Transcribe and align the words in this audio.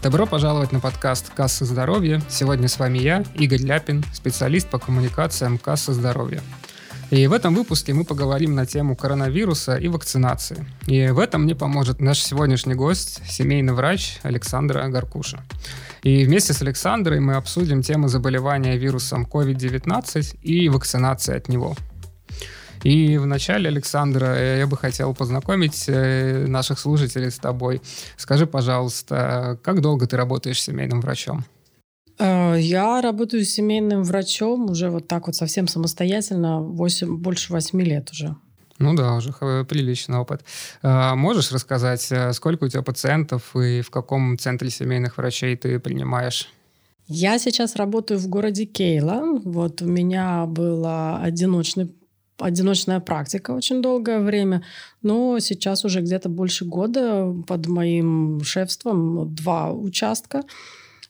Добро 0.00 0.26
пожаловать 0.26 0.70
на 0.70 0.78
подкаст 0.78 1.30
«Касса 1.30 1.64
здоровья». 1.64 2.22
Сегодня 2.28 2.68
с 2.68 2.78
вами 2.78 2.98
я, 2.98 3.24
Игорь 3.34 3.62
Ляпин, 3.62 4.04
специалист 4.12 4.70
по 4.70 4.78
коммуникациям 4.78 5.58
«Касса 5.58 5.92
здоровья». 5.92 6.42
И 7.10 7.26
в 7.26 7.32
этом 7.32 7.54
выпуске 7.54 7.92
мы 7.92 8.04
поговорим 8.04 8.54
на 8.54 8.66
тему 8.66 8.94
коронавируса 8.94 9.76
и 9.76 9.88
вакцинации. 9.88 10.64
И 10.86 11.08
в 11.08 11.18
этом 11.18 11.42
мне 11.42 11.56
поможет 11.56 12.00
наш 12.00 12.20
сегодняшний 12.20 12.74
гость, 12.74 13.20
семейный 13.28 13.72
врач 13.72 14.18
Александра 14.22 14.86
Гаркуша. 14.88 15.42
И 16.04 16.24
вместе 16.26 16.52
с 16.52 16.60
Александрой 16.60 17.18
мы 17.20 17.34
обсудим 17.34 17.80
тему 17.80 18.08
заболевания 18.08 18.76
вирусом 18.76 19.24
COVID-19 19.24 20.38
и 20.42 20.68
вакцинации 20.68 21.34
от 21.34 21.48
него. 21.48 21.74
И 22.82 23.16
вначале, 23.16 23.68
Александра, 23.68 24.26
э, 24.36 24.58
я 24.58 24.66
бы 24.66 24.76
хотел 24.76 25.14
познакомить 25.14 25.86
э, 25.88 26.46
наших 26.46 26.78
слушателей 26.78 27.30
с 27.30 27.38
тобой. 27.38 27.80
Скажи, 28.18 28.46
пожалуйста, 28.46 29.58
как 29.62 29.80
долго 29.80 30.06
ты 30.06 30.18
работаешь 30.18 30.62
семейным 30.62 31.00
врачом? 31.00 31.44
Э, 32.18 32.54
я 32.58 33.00
работаю 33.00 33.42
семейным 33.46 34.04
врачом 34.04 34.70
уже 34.70 34.90
вот 34.90 35.08
так 35.08 35.26
вот 35.26 35.36
совсем 35.36 35.68
самостоятельно 35.68 36.60
8, 36.60 37.16
больше 37.16 37.50
8 37.54 37.80
лет 37.80 38.10
уже. 38.12 38.36
Ну 38.78 38.94
да, 38.94 39.14
уже 39.14 39.32
приличный 39.64 40.18
опыт. 40.18 40.44
Можешь 40.82 41.52
рассказать, 41.52 42.12
сколько 42.32 42.64
у 42.64 42.68
тебя 42.68 42.82
пациентов 42.82 43.54
и 43.56 43.82
в 43.82 43.90
каком 43.90 44.36
центре 44.38 44.70
семейных 44.70 45.16
врачей 45.16 45.56
ты 45.56 45.78
принимаешь? 45.78 46.50
Я 47.06 47.38
сейчас 47.38 47.76
работаю 47.76 48.18
в 48.18 48.26
городе 48.28 48.64
Кейла. 48.64 49.38
Вот 49.44 49.82
у 49.82 49.86
меня 49.86 50.46
был 50.46 50.84
одиночный 50.86 51.94
одиночная 52.38 53.00
практика 53.00 53.52
очень 53.52 53.82
долгое 53.82 54.18
время, 54.18 54.64
но 55.02 55.38
сейчас 55.38 55.84
уже 55.84 56.00
где-то 56.00 56.28
больше 56.28 56.64
года 56.64 57.32
под 57.46 57.66
моим 57.66 58.42
шефством 58.42 59.34
два 59.34 59.72
участка. 59.72 60.42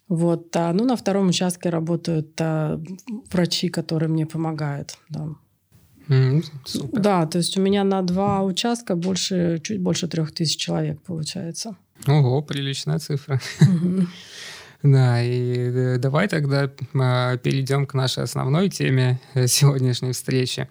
Вот, 0.07 0.55
а, 0.55 0.71
ну, 0.71 0.85
на 0.85 0.95
втором 0.95 1.29
участке 1.29 1.69
работают 1.69 2.39
а, 2.39 2.79
врачи, 3.31 3.69
которые 3.69 4.09
мне 4.09 4.27
помогают. 4.27 4.97
Да. 5.09 5.29
Mm, 6.07 6.43
Да, 6.93 7.25
то 7.25 7.37
есть 7.39 7.57
у 7.57 7.61
меня 7.61 7.83
на 7.83 8.01
два 8.01 8.43
участка 8.43 8.95
больше, 8.95 9.59
чуть 9.63 9.79
больше 9.79 10.07
трех 10.07 10.31
тысяч 10.31 10.57
человек 10.57 11.01
получается. 11.01 11.75
Ого, 12.07 12.41
приличная 12.41 12.99
цифра. 12.99 13.39
Mm-hmm. 13.61 14.07
Да, 14.85 15.19
и 15.19 15.71
э, 15.73 15.97
давай 15.97 16.27
тогда 16.27 16.69
а, 16.93 17.37
перейдем 17.37 17.87
к 17.87 17.95
нашей 17.95 18.23
основной 18.23 18.69
теме 18.69 19.19
э, 19.33 19.47
сегодняшней 19.47 20.11
встречи. 20.11 20.69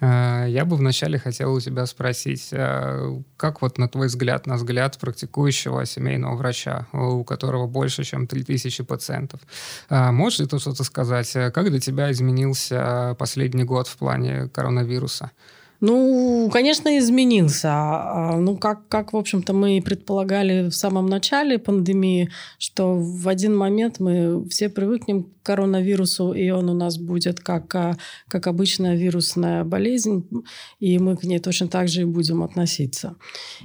А, 0.00 0.44
я 0.44 0.66
бы 0.66 0.76
вначале 0.76 1.18
хотел 1.18 1.54
у 1.54 1.60
тебя 1.60 1.86
спросить, 1.86 2.50
а, 2.52 3.22
как 3.38 3.62
вот 3.62 3.78
на 3.78 3.88
твой 3.88 4.08
взгляд, 4.08 4.46
на 4.46 4.56
взгляд 4.56 4.98
практикующего 4.98 5.86
семейного 5.86 6.36
врача, 6.36 6.88
у 6.92 7.24
которого 7.24 7.66
больше, 7.66 8.04
чем 8.04 8.26
3000 8.26 8.82
пациентов, 8.82 9.40
можешь 9.88 10.40
ли 10.40 10.46
ты 10.46 10.58
что-то 10.58 10.84
сказать, 10.84 11.32
как 11.32 11.70
для 11.70 11.80
тебя 11.80 12.12
изменился 12.12 13.16
последний 13.18 13.64
год 13.64 13.88
в 13.88 13.96
плане 13.96 14.48
коронавируса? 14.48 15.30
Ну, 15.86 16.48
конечно, 16.50 16.96
изменился. 16.96 17.68
А, 17.70 18.38
ну, 18.38 18.56
как, 18.56 18.88
как 18.88 19.12
в 19.12 19.16
общем-то, 19.18 19.52
мы 19.52 19.76
и 19.76 19.82
предполагали 19.82 20.70
в 20.70 20.74
самом 20.74 21.08
начале 21.08 21.58
пандемии, 21.58 22.30
что 22.58 22.94
в 22.94 23.28
один 23.28 23.54
момент 23.54 24.00
мы 24.00 24.48
все 24.48 24.70
привыкнем 24.70 25.24
к 25.24 25.28
коронавирусу, 25.42 26.32
и 26.32 26.48
он 26.48 26.70
у 26.70 26.74
нас 26.74 26.96
будет 26.96 27.40
как, 27.40 27.74
а, 27.74 27.98
как 28.28 28.46
обычная 28.46 28.96
вирусная 28.96 29.62
болезнь, 29.64 30.26
и 30.80 30.98
мы 30.98 31.18
к 31.18 31.24
ней 31.24 31.38
точно 31.38 31.68
так 31.68 31.88
же 31.88 32.00
и 32.00 32.06
будем 32.06 32.42
относиться. 32.42 33.16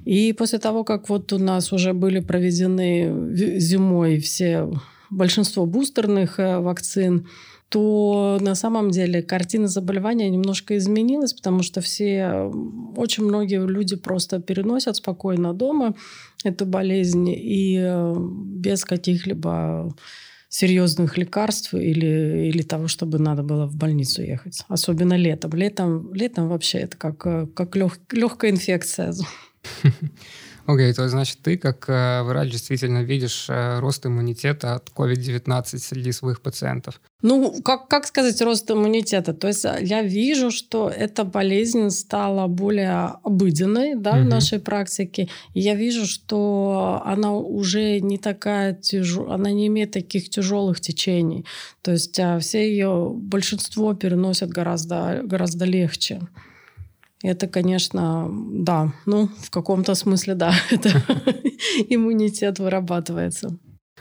И 0.04 0.34
после 0.34 0.60
того, 0.60 0.84
как 0.84 1.08
вот 1.08 1.32
у 1.32 1.38
нас 1.38 1.72
уже 1.72 1.94
были 1.94 2.20
проведены 2.20 3.34
зимой 3.60 4.20
все 4.20 4.70
большинство 5.10 5.66
бустерных 5.66 6.40
э, 6.40 6.60
вакцин, 6.60 7.28
то 7.70 8.40
на 8.42 8.56
самом 8.56 8.90
деле 8.90 9.22
картина 9.22 9.68
заболевания 9.68 10.30
немножко 10.30 10.76
изменилась, 10.78 11.34
потому 11.34 11.62
что 11.64 11.82
все, 11.82 12.52
очень 12.96 13.24
многие 13.24 13.66
люди 13.66 13.96
просто 13.96 14.40
переносят 14.40 14.96
спокойно 14.96 15.54
дома 15.54 15.96
эту 16.44 16.66
болезнь 16.66 17.30
и 17.30 17.78
э, 17.80 18.16
без 18.18 18.86
каких-либо 18.86 19.96
серьезных 20.50 21.16
лекарств 21.18 21.76
или, 21.76 22.50
или 22.50 22.64
того, 22.64 22.88
чтобы 22.88 23.20
надо 23.20 23.44
было 23.44 23.68
в 23.68 23.76
больницу 23.76 24.24
ехать. 24.24 24.64
Особенно 24.68 25.14
летом. 25.14 25.52
Летом, 25.54 26.12
летом 26.14 26.50
вообще 26.50 26.80
это 26.80 26.98
как, 26.98 27.26
э, 27.28 27.48
как 27.54 27.76
лег, 27.76 28.00
легкая 28.12 28.52
инфекция. 28.52 29.14
Окей, 30.70 30.92
okay, 30.92 30.94
то 30.94 31.10
значит 31.10 31.40
ты 31.42 31.58
как 31.58 31.90
э, 31.90 32.22
врач 32.22 32.52
действительно 32.52 33.02
видишь 33.02 33.48
э, 33.50 33.80
рост 33.80 34.06
иммунитета 34.06 34.76
от 34.76 34.90
COVID-19 34.90 35.80
среди 35.80 36.12
своих 36.12 36.42
пациентов. 36.42 37.02
Ну, 37.24 37.60
как, 37.64 37.88
как 37.88 38.06
сказать 38.06 38.40
рост 38.42 38.70
иммунитета? 38.70 39.34
То 39.34 39.48
есть 39.48 39.66
э, 39.66 39.80
я 39.82 40.04
вижу, 40.04 40.52
что 40.52 40.88
эта 40.88 41.24
болезнь 41.24 41.90
стала 41.90 42.46
более 42.46 43.14
обыденной 43.24 43.96
да, 43.96 44.12
угу. 44.12 44.20
в 44.20 44.26
нашей 44.26 44.60
практике. 44.60 45.28
И 45.56 45.60
я 45.60 45.74
вижу, 45.74 46.06
что 46.06 47.02
она 47.04 47.34
уже 47.34 48.00
не 48.00 48.20
такая 48.20 48.76
тяжелая, 48.76 49.36
она 49.36 49.50
не 49.52 49.66
имеет 49.66 49.92
таких 49.92 50.30
тяжелых 50.30 50.82
течений. 50.82 51.46
То 51.82 51.94
есть 51.94 52.20
все 52.42 52.70
ее, 52.72 53.12
большинство 53.16 53.96
переносят 53.96 54.50
гораздо, 54.52 55.22
гораздо 55.24 55.66
легче. 55.66 56.20
Это, 57.22 57.48
конечно, 57.48 58.30
да, 58.32 58.94
ну, 59.06 59.28
в 59.28 59.50
каком-то 59.50 59.94
смысле, 59.96 60.36
да, 60.36 60.54
это 60.72 60.90
иммунитет 61.90 62.60
вырабатывается. 62.60 63.58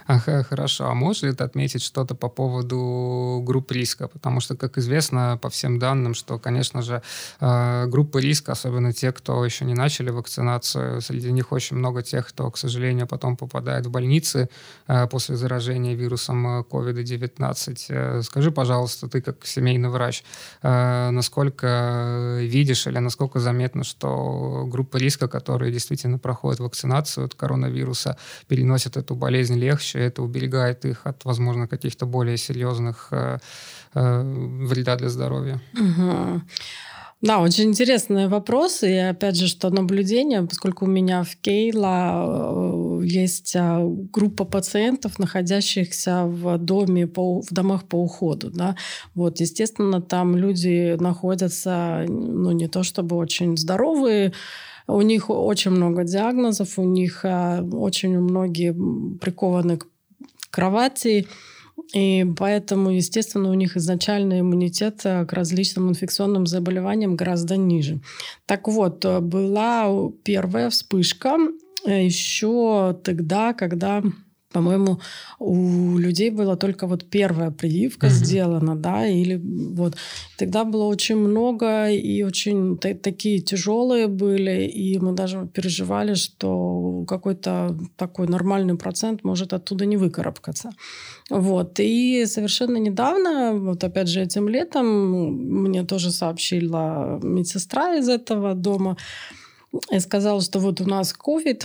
Ага, 0.07 0.43
хорошо. 0.43 0.87
А 0.87 0.95
можешь 0.95 1.23
ли 1.23 1.33
ты 1.33 1.45
отметить 1.45 1.83
что-то 1.83 2.15
по 2.15 2.29
поводу 2.29 3.43
групп 3.45 3.73
риска? 3.73 4.09
Потому 4.09 4.41
что, 4.41 4.57
как 4.57 4.79
известно, 4.79 5.39
по 5.41 5.49
всем 5.51 5.79
данным, 5.79 6.15
что, 6.15 6.39
конечно 6.39 6.83
же, 6.83 7.03
э, 7.41 7.87
группы 7.87 8.21
риска, 8.21 8.53
особенно 8.53 8.93
те, 8.93 9.13
кто 9.13 9.45
еще 9.45 9.65
не 9.65 9.75
начали 9.75 10.11
вакцинацию, 10.11 11.01
среди 11.01 11.33
них 11.33 11.53
очень 11.53 11.77
много 11.77 12.03
тех, 12.03 12.29
кто, 12.29 12.51
к 12.51 12.59
сожалению, 12.59 13.07
потом 13.07 13.37
попадает 13.37 13.87
в 13.87 13.91
больницы 13.91 14.49
э, 14.87 15.07
после 15.09 15.37
заражения 15.37 15.95
вирусом 15.95 16.61
COVID-19. 16.61 17.77
Э, 17.89 18.23
скажи, 18.23 18.51
пожалуйста, 18.51 19.09
ты 19.09 19.21
как 19.21 19.47
семейный 19.47 19.89
врач, 19.89 20.25
насколько 20.63 22.39
видишь 22.41 22.87
или 22.87 22.99
насколько 22.99 23.41
заметно, 23.41 23.85
что 23.85 24.65
группы 24.67 24.99
риска, 24.99 25.29
которые 25.29 25.73
действительно 25.73 26.19
проходят 26.19 26.61
вакцинацию 26.61 27.25
от 27.27 27.35
коронавируса, 27.35 28.17
переносят 28.49 28.97
эту 28.97 29.15
болезнь 29.15 29.55
легче, 29.55 29.88
и 29.95 29.99
это 29.99 30.23
уберегает 30.23 30.85
их 30.85 31.07
от, 31.07 31.25
возможно, 31.25 31.69
каких-то 31.69 32.07
более 32.07 32.37
серьезных 32.37 33.09
э, 33.11 33.39
э, 33.95 34.23
вреда 34.67 34.97
для 34.97 35.09
здоровья. 35.09 35.61
Угу. 35.75 36.43
Да, 37.21 37.41
очень 37.41 37.65
интересные 37.65 38.29
вопросы. 38.29 38.93
И 38.93 38.97
опять 38.97 39.37
же, 39.37 39.49
что 39.49 39.71
наблюдение, 39.71 40.43
поскольку 40.43 40.85
у 40.85 40.89
меня 40.89 41.25
в 41.25 41.35
Кейла 41.37 43.01
э, 43.01 43.05
есть 43.05 43.57
а, 43.57 43.81
группа 43.85 44.45
пациентов, 44.45 45.19
находящихся 45.19 46.27
в 46.27 46.59
доме 46.59 47.09
по, 47.09 47.41
в 47.41 47.49
домах 47.51 47.89
по 47.89 47.97
уходу. 47.97 48.51
Да? 48.51 48.77
Вот, 49.17 49.41
естественно, 49.41 50.01
там 50.01 50.37
люди 50.37 50.97
находятся, 51.01 52.05
ну, 52.09 52.53
не 52.53 52.69
то 52.69 52.85
чтобы 52.85 53.17
очень 53.17 53.57
здоровые, 53.57 54.33
у 54.89 55.03
них 55.03 55.29
очень 55.29 55.71
много 55.71 56.05
диагнозов, 56.05 56.79
у 56.79 56.85
них 56.85 57.25
э, 57.25 57.63
очень 57.63 58.19
многие 58.19 58.75
прикованы 59.19 59.77
к 59.77 59.87
кровати, 60.51 61.29
и 61.95 62.27
поэтому, 62.37 62.91
естественно, 62.91 63.51
у 63.51 63.55
них 63.55 63.77
изначально 63.77 64.41
иммунитет 64.41 65.03
э, 65.05 65.27
к 65.27 65.33
различным 65.35 65.91
инфекционным 65.91 66.47
заболеваниям 66.47 67.17
гораздо 67.17 67.57
ниже. 67.57 68.01
Так 68.47 68.67
вот, 68.67 69.05
э, 69.05 69.21
была 69.21 70.11
первая 70.25 70.71
вспышка 70.71 71.37
еще 71.87 72.99
тогда, 73.05 73.53
когда 73.53 74.03
по-моему, 74.53 74.99
у 75.39 75.99
людей 75.99 76.31
была 76.31 76.57
только 76.57 76.87
вот 76.87 77.05
первая 77.11 77.51
прививка 77.51 78.07
uh-huh. 78.07 78.25
сделана, 78.25 78.77
да, 78.77 79.07
или 79.07 79.37
вот 79.75 79.97
тогда 80.39 80.65
было 80.65 80.85
очень 80.85 81.17
много 81.17 81.91
и 81.91 82.23
очень 82.23 82.79
т- 82.79 82.95
такие 82.95 83.41
тяжелые 83.41 84.07
были, 84.07 84.67
и 84.67 84.99
мы 84.99 85.13
даже 85.13 85.47
переживали, 85.53 86.15
что 86.15 87.05
какой-то 87.07 87.79
такой 87.97 88.27
нормальный 88.27 88.77
процент 88.77 89.23
может 89.23 89.53
оттуда 89.53 89.85
не 89.85 89.99
выкарабкаться. 89.99 90.71
Вот. 91.29 91.79
И 91.79 92.25
совершенно 92.27 92.79
недавно, 92.79 93.53
вот 93.53 93.85
опять 93.85 94.09
же 94.09 94.23
этим 94.23 94.49
летом, 94.49 94.87
мне 95.63 95.85
тоже 95.85 96.11
сообщила 96.11 97.21
медсестра 97.23 97.97
из 97.97 98.09
этого 98.09 98.55
дома 98.55 98.97
и 99.93 100.01
сказала, 100.01 100.41
что 100.41 100.59
вот 100.59 100.81
у 100.81 100.87
нас 100.87 101.15
COVID, 101.15 101.65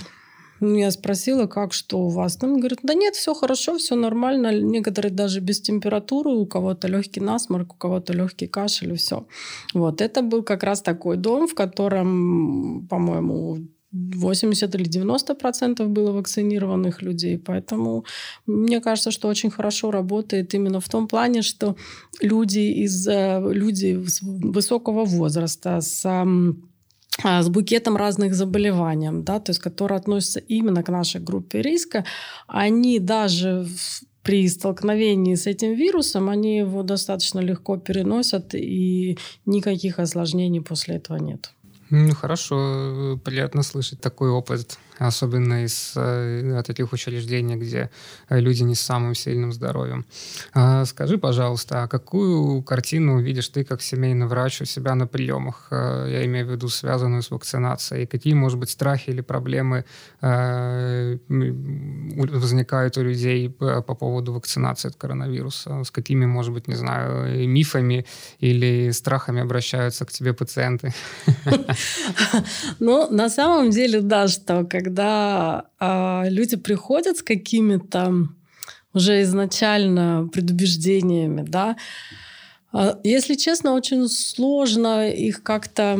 Ну, 0.64 0.76
я 0.76 0.90
спросила, 0.90 1.46
как, 1.46 1.74
что 1.74 1.98
у 1.98 2.08
вас? 2.08 2.36
Там 2.36 2.58
говорят, 2.58 2.78
да 2.82 2.94
нет, 2.94 3.14
все 3.14 3.34
хорошо, 3.34 3.76
все 3.76 3.96
нормально. 3.96 4.58
Некоторые 4.60 5.12
даже 5.12 5.40
без 5.40 5.60
температуры, 5.60 6.30
у 6.30 6.46
кого-то 6.46 6.88
легкий 6.88 7.20
насморк, 7.20 7.74
у 7.74 7.76
кого-то 7.76 8.14
легкий 8.14 8.46
кашель, 8.46 8.92
и 8.92 8.96
все. 8.96 9.26
Вот, 9.74 10.00
это 10.00 10.22
был 10.22 10.42
как 10.42 10.62
раз 10.62 10.80
такой 10.80 11.18
дом, 11.18 11.46
в 11.46 11.54
котором, 11.54 12.86
по-моему, 12.88 13.58
80 13.92 14.74
или 14.74 14.84
90 14.84 15.34
процентов 15.34 15.90
было 15.90 16.12
вакцинированных 16.12 17.02
людей. 17.02 17.38
Поэтому 17.38 18.04
мне 18.46 18.80
кажется, 18.80 19.10
что 19.10 19.28
очень 19.28 19.50
хорошо 19.50 19.90
работает 19.90 20.54
именно 20.54 20.80
в 20.80 20.88
том 20.88 21.08
плане, 21.08 21.42
что 21.42 21.76
люди, 22.22 22.84
из, 22.84 23.06
э, 23.06 23.40
люди 23.52 24.02
высокого 24.22 25.04
возраста 25.04 25.80
с 25.82 26.24
с 27.22 27.48
букетом 27.48 27.96
разных 27.96 28.34
заболеваний, 28.34 29.10
да, 29.12 29.40
то 29.40 29.50
есть 29.50 29.60
которые 29.60 29.98
относятся 29.98 30.40
именно 30.40 30.82
к 30.82 30.88
нашей 30.88 31.20
группе 31.20 31.62
риска, 31.62 32.04
они 32.46 32.98
даже 32.98 33.66
при 34.22 34.48
столкновении 34.48 35.34
с 35.34 35.46
этим 35.46 35.74
вирусом, 35.74 36.28
они 36.30 36.58
его 36.58 36.82
достаточно 36.82 37.40
легко 37.40 37.76
переносят, 37.76 38.54
и 38.54 39.18
никаких 39.46 39.98
осложнений 39.98 40.62
после 40.62 40.96
этого 40.96 41.18
нет. 41.18 41.52
Ну, 41.90 42.14
хорошо, 42.14 43.20
приятно 43.22 43.62
слышать 43.62 44.00
такой 44.00 44.30
опыт 44.30 44.78
особенно 44.98 45.64
из 45.64 45.92
э, 45.96 46.62
таких 46.66 46.92
учреждений, 46.92 47.56
где 47.56 47.90
э, 48.28 48.40
люди 48.40 48.62
не 48.62 48.74
с 48.74 48.80
самым 48.80 49.14
сильным 49.14 49.52
здоровьем. 49.52 50.06
А, 50.52 50.84
скажи, 50.84 51.18
пожалуйста, 51.18 51.82
а 51.82 51.88
какую 51.88 52.62
картину 52.62 53.20
видишь 53.20 53.48
ты 53.48 53.64
как 53.64 53.82
семейный 53.82 54.26
врач 54.26 54.62
у 54.62 54.64
себя 54.64 54.94
на 54.94 55.06
приемах? 55.06 55.68
Э, 55.70 56.06
я 56.10 56.24
имею 56.24 56.46
в 56.46 56.50
виду 56.50 56.68
связанную 56.68 57.22
с 57.22 57.30
вакцинацией. 57.30 58.06
Какие, 58.06 58.34
может 58.34 58.58
быть, 58.58 58.70
страхи 58.70 59.10
или 59.10 59.20
проблемы 59.20 59.84
возникают 61.28 62.96
у 62.96 63.02
людей 63.02 63.50
по 63.50 63.94
поводу 63.94 64.32
вакцинации 64.32 64.88
от 64.88 64.96
коронавируса? 64.96 65.82
С 65.84 65.90
какими, 65.90 66.26
может 66.26 66.52
быть, 66.52 66.68
не 66.68 66.76
знаю, 66.76 67.48
мифами 67.48 68.06
или 68.38 68.90
страхами 68.92 69.42
обращаются 69.42 70.04
к 70.04 70.12
тебе 70.12 70.32
пациенты? 70.32 70.92
Ну, 72.80 73.10
на 73.10 73.28
самом 73.28 73.70
деле, 73.70 74.00
да, 74.00 74.28
что 74.28 74.64
как 74.64 74.83
когда 74.84 75.64
э, 75.80 76.30
люди 76.30 76.56
приходят 76.56 77.16
с 77.16 77.22
какими-то 77.22 78.28
уже 78.92 79.22
изначально 79.22 80.28
предубеждениями, 80.32 81.44
да, 81.48 81.76
э, 82.72 82.94
если 83.04 83.34
честно, 83.34 83.74
очень 83.74 84.08
сложно 84.08 85.08
их 85.08 85.42
как-то 85.42 85.98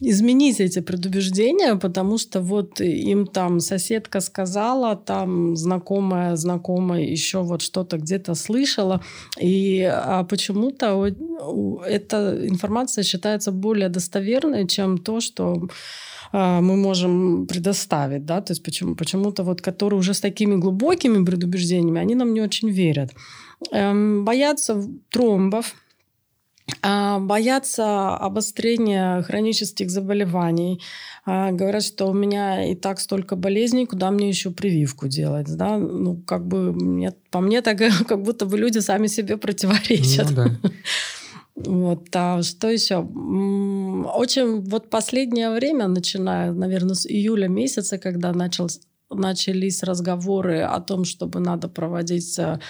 изменить 0.00 0.60
эти 0.60 0.80
предубеждения, 0.80 1.74
потому 1.74 2.18
что 2.18 2.40
вот 2.40 2.80
им 2.80 3.26
там 3.26 3.60
соседка 3.60 4.20
сказала, 4.20 4.94
там 4.96 5.56
знакомая, 5.56 6.36
знакомая 6.36 7.02
еще 7.02 7.42
вот 7.42 7.62
что-то 7.62 7.96
где-то 7.96 8.34
слышала, 8.34 9.00
и 9.40 9.82
а 9.82 10.22
почему-то 10.22 11.04
эта 11.84 12.46
информация 12.46 13.02
считается 13.04 13.50
более 13.50 13.88
достоверной, 13.88 14.68
чем 14.68 14.98
то, 14.98 15.20
что 15.20 15.62
а, 15.62 16.17
мы 16.32 16.76
можем 16.76 17.46
предоставить, 17.46 18.24
да, 18.24 18.40
то 18.40 18.52
есть 18.52 18.62
почему, 18.62 18.94
почему-то 18.94 19.42
вот, 19.42 19.62
которые 19.62 19.98
уже 19.98 20.12
с 20.12 20.20
такими 20.20 20.56
глубокими 20.56 21.24
предубеждениями, 21.24 22.00
они 22.00 22.14
нам 22.14 22.34
не 22.34 22.40
очень 22.40 22.70
верят. 22.70 23.12
Эм, 23.72 24.24
боятся 24.24 24.82
тромбов, 25.10 25.74
а, 26.82 27.18
боятся 27.18 28.16
обострения 28.16 29.22
хронических 29.22 29.90
заболеваний. 29.90 30.80
А, 31.24 31.50
говорят, 31.50 31.82
что 31.82 32.06
у 32.06 32.12
меня 32.12 32.70
и 32.70 32.74
так 32.74 33.00
столько 33.00 33.36
болезней, 33.36 33.86
куда 33.86 34.10
мне 34.10 34.28
еще 34.28 34.50
прививку 34.50 35.08
делать. 35.08 35.46
Да? 35.56 35.76
Ну, 35.78 36.16
как 36.26 36.46
бы, 36.46 36.72
мне, 36.72 37.12
по 37.30 37.40
мне, 37.40 37.62
так 37.62 37.78
как 38.08 38.22
будто 38.22 38.46
бы 38.46 38.58
люди 38.58 38.78
сами 38.78 39.06
себе 39.06 39.36
противоречат. 39.36 40.30
Ну, 40.30 40.36
да. 40.36 40.50
Вот, 41.64 42.08
а 42.14 42.42
что 42.42 42.68
еще? 42.68 42.98
Очень 42.98 44.60
вот 44.60 44.90
последнее 44.90 45.50
время, 45.50 45.88
начиная, 45.88 46.52
наверное, 46.52 46.94
с 46.94 47.06
июля 47.06 47.48
месяца, 47.48 47.98
когда 47.98 48.32
начал, 48.32 48.68
начались 49.10 49.82
разговоры 49.82 50.60
о 50.60 50.80
том, 50.80 51.04
чтобы 51.04 51.40
надо 51.40 51.68
проводить 51.68 52.38
э, 52.38 52.60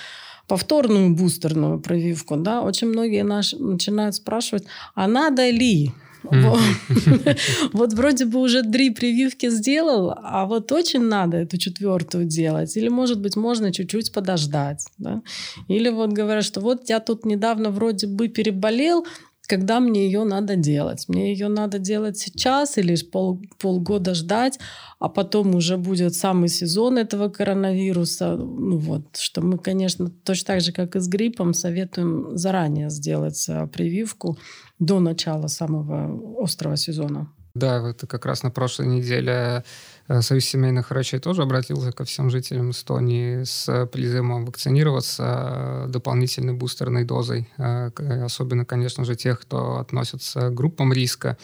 повторную 0.47 1.15
бустерную 1.15 1.81
прививку, 1.81 2.37
да, 2.37 2.63
очень 2.63 2.89
многие 2.89 3.25
наш, 3.25 3.53
начинают 3.53 4.15
спрашивать, 4.15 4.65
а 4.95 5.07
надо 5.07 5.49
ли? 5.51 5.93
Вот 7.73 7.93
вроде 7.93 8.25
бы 8.25 8.41
уже 8.41 8.63
три 8.63 8.91
прививки 8.91 9.51
сделал, 9.51 10.15
а 10.23 10.47
вот 10.47 10.73
очень 10.73 11.03
надо 11.03 11.37
эту 11.39 11.59
четвертую 11.59 12.25
делать. 12.25 12.77
Или, 12.77 12.89
может 12.89 13.21
быть, 13.21 13.37
можно 13.37 13.73
чуть-чуть 13.73 14.13
подождать. 14.13 14.87
Да? 14.99 15.23
Или 15.69 15.91
вот 15.91 16.13
говорят, 16.13 16.45
что 16.45 16.61
вот 16.61 16.89
я 16.89 17.01
тут 17.01 17.25
недавно 17.25 17.71
вроде 17.71 18.07
бы 18.07 18.29
переболел, 18.29 19.07
когда 19.49 19.81
мне 19.81 20.05
ее 20.05 20.25
надо 20.25 20.57
делать. 20.57 21.07
Мне 21.09 21.33
ее 21.33 21.49
надо 21.49 21.79
делать 21.79 22.19
сейчас 22.19 22.77
или 22.77 22.95
пол, 23.11 23.41
полгода 23.59 24.15
ждать, 24.15 24.59
а 24.99 25.09
потом 25.09 25.55
уже 25.55 25.79
будет 25.79 26.15
самый 26.15 26.49
сезон 26.49 26.99
этого 26.99 27.31
коронавируса. 27.31 28.37
Ну 28.37 28.77
вот, 28.77 29.17
что 29.17 29.41
мы, 29.41 29.59
конечно, 29.59 30.11
точно 30.11 30.47
так 30.47 30.61
же, 30.61 30.73
как 30.73 30.97
и 30.97 31.01
с 31.01 31.09
гриппом, 31.09 31.55
советуем 31.55 32.37
заранее 32.37 32.91
сделать 32.91 33.49
э, 33.49 33.67
прививку 33.69 34.37
до 34.79 35.01
начала 35.01 35.47
самого 35.47 36.45
острого 36.45 36.77
сезона. 36.77 37.33
Да, 37.59 37.91
это 37.91 38.07
как 38.07 38.25
раз 38.25 38.45
на 38.45 38.51
прошлой 38.51 38.87
неделе 38.87 39.65
э, 40.07 40.23
Союз 40.23 40.45
семейных 40.45 40.91
врачей 40.91 41.19
тоже 41.19 41.43
обратился 41.43 41.91
ко 41.91 42.05
всем 42.05 42.31
жителям 42.31 42.71
Эстонии 42.71 43.43
с 43.43 43.87
призывом 43.87 44.45
вакцинироваться 44.45 45.87
э, 45.87 45.87
дополнительной 45.89 46.55
бустерной 46.55 47.05
дозой. 47.05 47.49
Э, 47.59 47.91
особенно, 48.25 48.65
конечно 48.65 49.05
же, 49.05 49.17
тех, 49.17 49.41
кто 49.41 49.79
относится 49.79 50.51
к 50.51 50.55
группам 50.55 50.93
риска. 50.93 51.37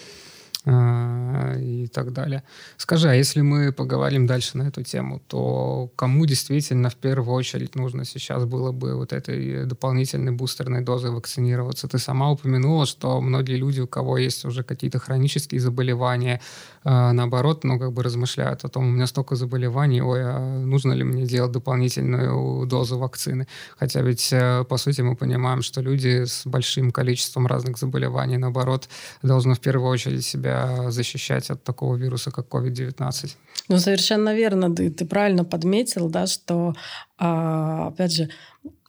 А, 0.66 1.58
и 1.58 1.86
так 1.88 2.14
далее. 2.14 2.42
Скажи, 2.78 3.10
а 3.10 3.14
если 3.14 3.42
мы 3.42 3.70
поговорим 3.70 4.26
дальше 4.26 4.56
на 4.56 4.62
эту 4.62 4.82
тему, 4.82 5.20
то 5.28 5.90
кому 5.94 6.24
действительно 6.24 6.88
в 6.88 6.96
первую 6.96 7.34
очередь 7.34 7.74
нужно 7.74 8.06
сейчас 8.06 8.46
было 8.46 8.72
бы 8.72 8.96
вот 8.96 9.12
этой 9.12 9.66
дополнительной 9.66 10.32
бустерной 10.32 10.80
дозой 10.80 11.10
вакцинироваться? 11.10 11.86
Ты 11.86 11.98
сама 11.98 12.30
упомянула, 12.30 12.86
что 12.86 13.20
многие 13.20 13.56
люди, 13.56 13.82
у 13.82 13.86
кого 13.86 14.16
есть 14.16 14.46
уже 14.46 14.62
какие-то 14.62 14.98
хронические 14.98 15.60
заболевания, 15.60 16.40
а, 16.82 17.12
наоборот, 17.12 17.64
ну, 17.64 17.78
как 17.78 17.92
бы 17.92 18.02
размышляют 18.02 18.64
о 18.64 18.68
том, 18.68 18.88
у 18.88 18.90
меня 18.90 19.06
столько 19.06 19.36
заболеваний, 19.36 20.00
ой, 20.00 20.20
а 20.22 20.58
нужно 20.60 20.94
ли 20.94 21.04
мне 21.04 21.26
делать 21.26 21.52
дополнительную 21.52 22.66
дозу 22.66 22.98
вакцины? 22.98 23.46
Хотя 23.78 24.00
ведь, 24.00 24.32
э, 24.32 24.64
по 24.64 24.78
сути, 24.78 25.02
мы 25.02 25.14
понимаем, 25.14 25.60
что 25.60 25.82
люди 25.82 26.24
с 26.24 26.46
большим 26.46 26.90
количеством 26.90 27.46
разных 27.46 27.76
заболеваний, 27.76 28.38
наоборот, 28.38 28.88
должны 29.22 29.54
в 29.54 29.60
первую 29.60 29.90
очередь 29.90 30.24
себя 30.24 30.53
защищать 30.88 31.50
от 31.50 31.64
такого 31.64 31.96
вируса, 31.96 32.30
как 32.30 32.48
COVID-19. 32.48 33.36
Ну, 33.68 33.78
совершенно 33.78 34.34
верно. 34.34 34.74
Ты, 34.74 34.90
ты 34.90 35.06
правильно 35.06 35.44
подметил, 35.44 36.10
да, 36.10 36.26
что, 36.26 36.74
а, 37.18 37.88
опять 37.88 38.12
же, 38.12 38.28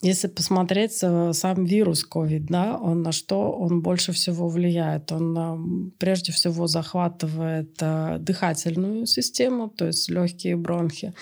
если 0.02 0.28
посмотреть 0.28 1.00
э, 1.02 1.34
сам 1.34 1.66
вирус 1.66 2.06
COVID, 2.08 2.46
да, 2.50 2.78
он 2.78 3.02
на 3.02 3.12
что 3.12 3.52
он 3.52 3.82
больше 3.82 4.12
всего 4.12 4.48
влияет? 4.50 5.12
Он 5.12 5.38
а, 5.38 5.58
прежде 5.98 6.32
всего 6.32 6.68
захватывает 6.68 7.78
а, 7.82 8.18
дыхательную 8.20 9.08
систему, 9.08 9.70
то 9.70 9.88
есть 9.88 10.10
легкие 10.10 10.58
бронхи. 10.58 11.14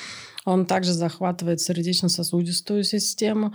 Он 0.45 0.65
также 0.65 0.91
захватывает 0.91 1.61
сердечно-сосудистую 1.61 2.83
систему, 2.83 3.53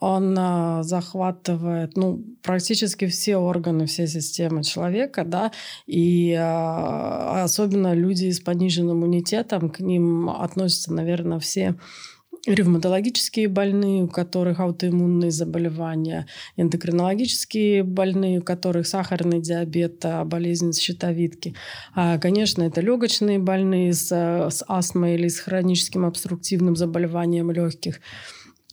он 0.00 0.36
а, 0.38 0.82
захватывает 0.82 1.96
ну, 1.96 2.24
практически 2.42 3.06
все 3.06 3.36
органы, 3.36 3.86
все 3.86 4.06
системы 4.06 4.62
человека, 4.62 5.24
да, 5.24 5.52
и 5.86 6.34
а, 6.38 7.44
особенно 7.44 7.94
люди 7.94 8.30
с 8.30 8.40
пониженным 8.40 8.98
иммунитетом, 8.98 9.70
к 9.70 9.80
ним 9.80 10.30
относятся, 10.30 10.92
наверное, 10.92 11.40
все 11.40 11.76
ревматологические 12.46 13.48
больные, 13.48 14.04
у 14.04 14.08
которых 14.08 14.60
аутоиммунные 14.60 15.30
заболевания, 15.30 16.26
эндокринологические 16.56 17.82
больные, 17.82 18.38
у 18.38 18.42
которых 18.42 18.86
сахарный 18.86 19.40
диабет, 19.40 20.04
а, 20.04 20.24
болезнь 20.24 20.72
щитовидки. 20.72 21.54
А, 21.94 22.18
конечно, 22.18 22.62
это 22.62 22.80
легочные 22.80 23.38
больные 23.38 23.92
с, 23.92 24.10
с 24.10 24.64
астмой 24.68 25.14
или 25.14 25.28
с 25.28 25.40
хроническим 25.40 26.04
обструктивным 26.04 26.76
заболеванием 26.76 27.50
легких 27.50 28.00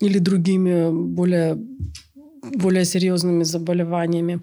или 0.02 0.20
другими 0.20 0.92
более, 0.92 1.58
более 2.54 2.86
серьезными 2.86 3.44
заболеваниями. 3.44 4.42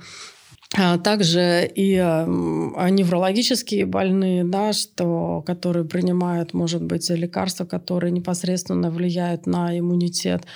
А 0.75 0.97
также 0.97 1.71
и 1.75 1.97
а, 1.99 2.25
неврологические 2.27 3.85
больные, 3.85 4.43
да, 4.45 4.73
что, 4.73 5.43
которые 5.47 5.85
принимают, 5.85 6.55
может 6.55 6.83
быть, 6.83 7.11
лекарства, 7.11 7.67
которые 7.67 8.11
непосредственно 8.11 8.91
влияют 8.91 9.47
на 9.47 9.79
иммунитет. 9.79 10.47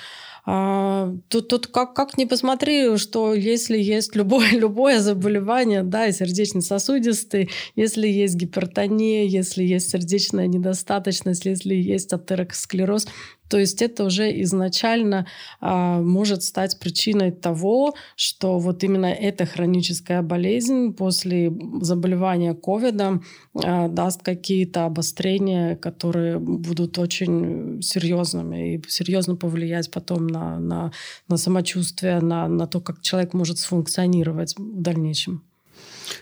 А, 0.49 1.13
тут, 1.29 1.49
тут 1.49 1.67
как, 1.67 1.95
как 1.95 2.17
ни 2.17 2.25
посмотри, 2.25 2.97
что 2.99 3.35
если 3.35 3.77
есть 3.77 4.15
любое, 4.15 4.51
любое 4.53 5.01
заболевание, 5.01 5.83
да, 5.83 6.07
и 6.07 6.13
сердечно-сосудистый, 6.13 7.51
если 7.75 8.07
есть 8.07 8.37
гипертония, 8.37 9.25
если 9.25 9.65
есть 9.65 9.91
сердечная 9.91 10.47
недостаточность, 10.47 11.47
если 11.47 11.75
есть 11.75 12.13
атеросклероз, 12.13 13.09
то 13.49 13.59
есть 13.59 13.83
это 13.83 14.05
уже 14.05 14.41
изначально 14.43 15.27
а, 15.61 16.01
может 16.01 16.43
стать 16.43 16.79
причиной 16.79 17.31
того, 17.31 17.95
что 18.17 18.59
вот 18.59 18.83
именно 18.85 19.07
эта 19.07 19.47
хроническая 19.47 20.23
болезнь 20.23 20.93
после 20.93 21.53
заболевания 21.81 22.55
ковидом 22.55 23.23
а, 23.55 23.89
даст 23.89 24.23
какие-то 24.23 24.85
обострения, 24.85 25.77
которые 25.77 26.39
будут 26.39 26.99
очень 26.99 27.81
серьезными 27.83 28.75
и 28.75 28.83
серьезно 28.89 29.37
повлиять 29.37 29.91
потом 29.91 30.27
на, 30.27 30.59
на, 30.59 30.93
на 31.29 31.37
самочувствие, 31.37 32.21
на, 32.21 32.49
на 32.49 32.67
то, 32.67 32.81
как 32.81 33.01
человек 33.03 33.33
может 33.35 33.59
сфункционировать 33.59 34.55
в 34.59 34.81
дальнейшем. 34.81 35.43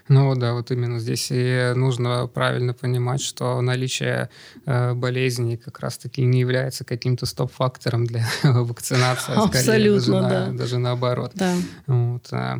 Ну 0.08 0.34
да, 0.34 0.54
вот 0.54 0.70
именно 0.70 0.98
здесь 0.98 1.28
и 1.30 1.72
нужно 1.74 2.26
правильно 2.26 2.74
понимать, 2.74 3.20
что 3.20 3.60
наличие 3.60 4.30
э, 4.66 4.94
болезней 4.94 5.56
как 5.56 5.80
раз-таки 5.80 6.22
не 6.22 6.40
является 6.40 6.84
каким-то 6.84 7.26
стоп-фактором 7.26 8.06
для 8.06 8.26
вакцинации, 8.42 9.32
а 9.34 9.48
скорее 9.48 9.92
даже, 9.92 10.12
да. 10.12 10.46
на, 10.46 10.56
даже 10.56 10.78
наоборот. 10.78 11.32
Да. 11.34 11.54
Вот, 11.86 12.28
а, 12.32 12.58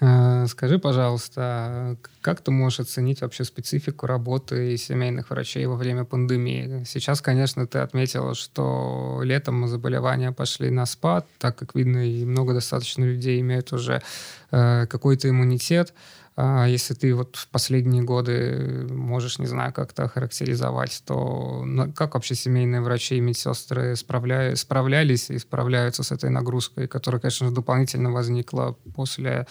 а, 0.00 0.46
Скажи, 0.46 0.78
пожалуйста, 0.78 1.96
как 2.20 2.40
ты 2.40 2.50
можешь 2.50 2.80
оценить 2.80 3.20
вообще 3.20 3.44
специфику 3.44 4.06
работы 4.06 4.76
семейных 4.76 5.30
врачей 5.30 5.66
во 5.66 5.76
время 5.76 6.04
пандемии? 6.04 6.84
Сейчас, 6.84 7.20
конечно, 7.20 7.66
ты 7.66 7.78
отметила, 7.78 8.34
что 8.34 9.20
летом 9.22 9.66
заболевания 9.68 10.32
пошли 10.32 10.70
на 10.70 10.86
спад, 10.86 11.26
так 11.38 11.56
как 11.56 11.74
видно, 11.74 12.06
и 12.06 12.24
много 12.24 12.54
достаточно 12.54 13.04
людей 13.04 13.40
имеют 13.40 13.72
уже 13.72 14.02
э, 14.50 14.86
какой-то 14.86 15.28
иммунитет. 15.28 15.94
А 16.36 16.66
если 16.66 16.94
ты 16.94 17.14
вот 17.14 17.36
в 17.36 17.48
последние 17.48 18.02
годы 18.02 18.88
можешь, 18.90 19.38
не 19.38 19.46
знаю, 19.46 19.72
как-то 19.72 20.08
характеризовать, 20.08 21.02
то 21.06 21.64
как 21.94 22.14
вообще 22.14 22.34
семейные 22.34 22.80
врачи 22.80 23.16
и 23.16 23.20
медсестры 23.20 23.94
справля... 23.94 24.56
справлялись 24.56 25.30
и 25.30 25.38
справляются 25.38 26.02
с 26.02 26.10
этой 26.10 26.30
нагрузкой, 26.30 26.88
которая, 26.88 27.20
конечно, 27.20 27.52
дополнительно 27.52 28.10
возникла 28.10 28.76
после 28.96 29.46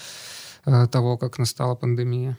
э, 0.66 0.88
того, 0.88 1.18
как 1.18 1.38
настала 1.38 1.76
пандемия? 1.76 2.38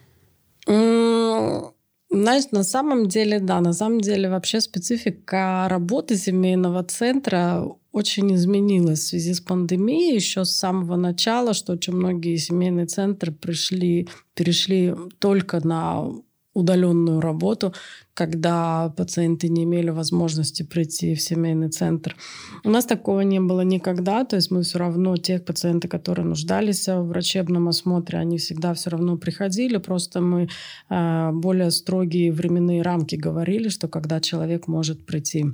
Знаешь, 2.10 2.44
на 2.52 2.62
самом 2.62 3.08
деле, 3.08 3.40
да, 3.40 3.60
на 3.60 3.72
самом 3.72 4.00
деле 4.00 4.28
вообще 4.28 4.60
специфика 4.60 5.66
работы 5.68 6.16
семейного 6.16 6.84
центра 6.84 7.64
очень 7.92 8.34
изменилась 8.34 9.00
в 9.00 9.08
связи 9.08 9.34
с 9.34 9.40
пандемией 9.40 10.14
еще 10.14 10.44
с 10.44 10.50
самого 10.50 10.96
начала, 10.96 11.54
что 11.54 11.72
очень 11.72 11.94
многие 11.94 12.36
семейные 12.36 12.86
центры 12.86 13.32
пришли, 13.32 14.08
перешли 14.34 14.94
только 15.18 15.66
на 15.66 16.10
удаленную 16.54 17.20
работу, 17.20 17.74
когда 18.14 18.94
пациенты 18.96 19.48
не 19.48 19.64
имели 19.64 19.90
возможности 19.90 20.62
прийти 20.62 21.14
в 21.14 21.20
семейный 21.20 21.68
центр. 21.68 22.16
У 22.64 22.70
нас 22.70 22.86
такого 22.86 23.20
не 23.20 23.40
было 23.40 23.62
никогда, 23.62 24.24
то 24.24 24.36
есть 24.36 24.50
мы 24.50 24.62
все 24.62 24.78
равно, 24.78 25.16
тех 25.16 25.44
пациентов, 25.44 25.90
которые 25.90 26.26
нуждались 26.26 26.88
в 26.88 27.02
врачебном 27.02 27.68
осмотре, 27.68 28.18
они 28.20 28.38
всегда 28.38 28.72
все 28.74 28.90
равно 28.90 29.16
приходили, 29.16 29.78
просто 29.78 30.20
мы 30.20 30.48
э, 30.90 31.30
более 31.32 31.70
строгие 31.70 32.32
временные 32.32 32.82
рамки 32.82 33.16
говорили, 33.16 33.68
что 33.68 33.88
когда 33.88 34.20
человек 34.20 34.68
может 34.68 35.04
прийти. 35.04 35.46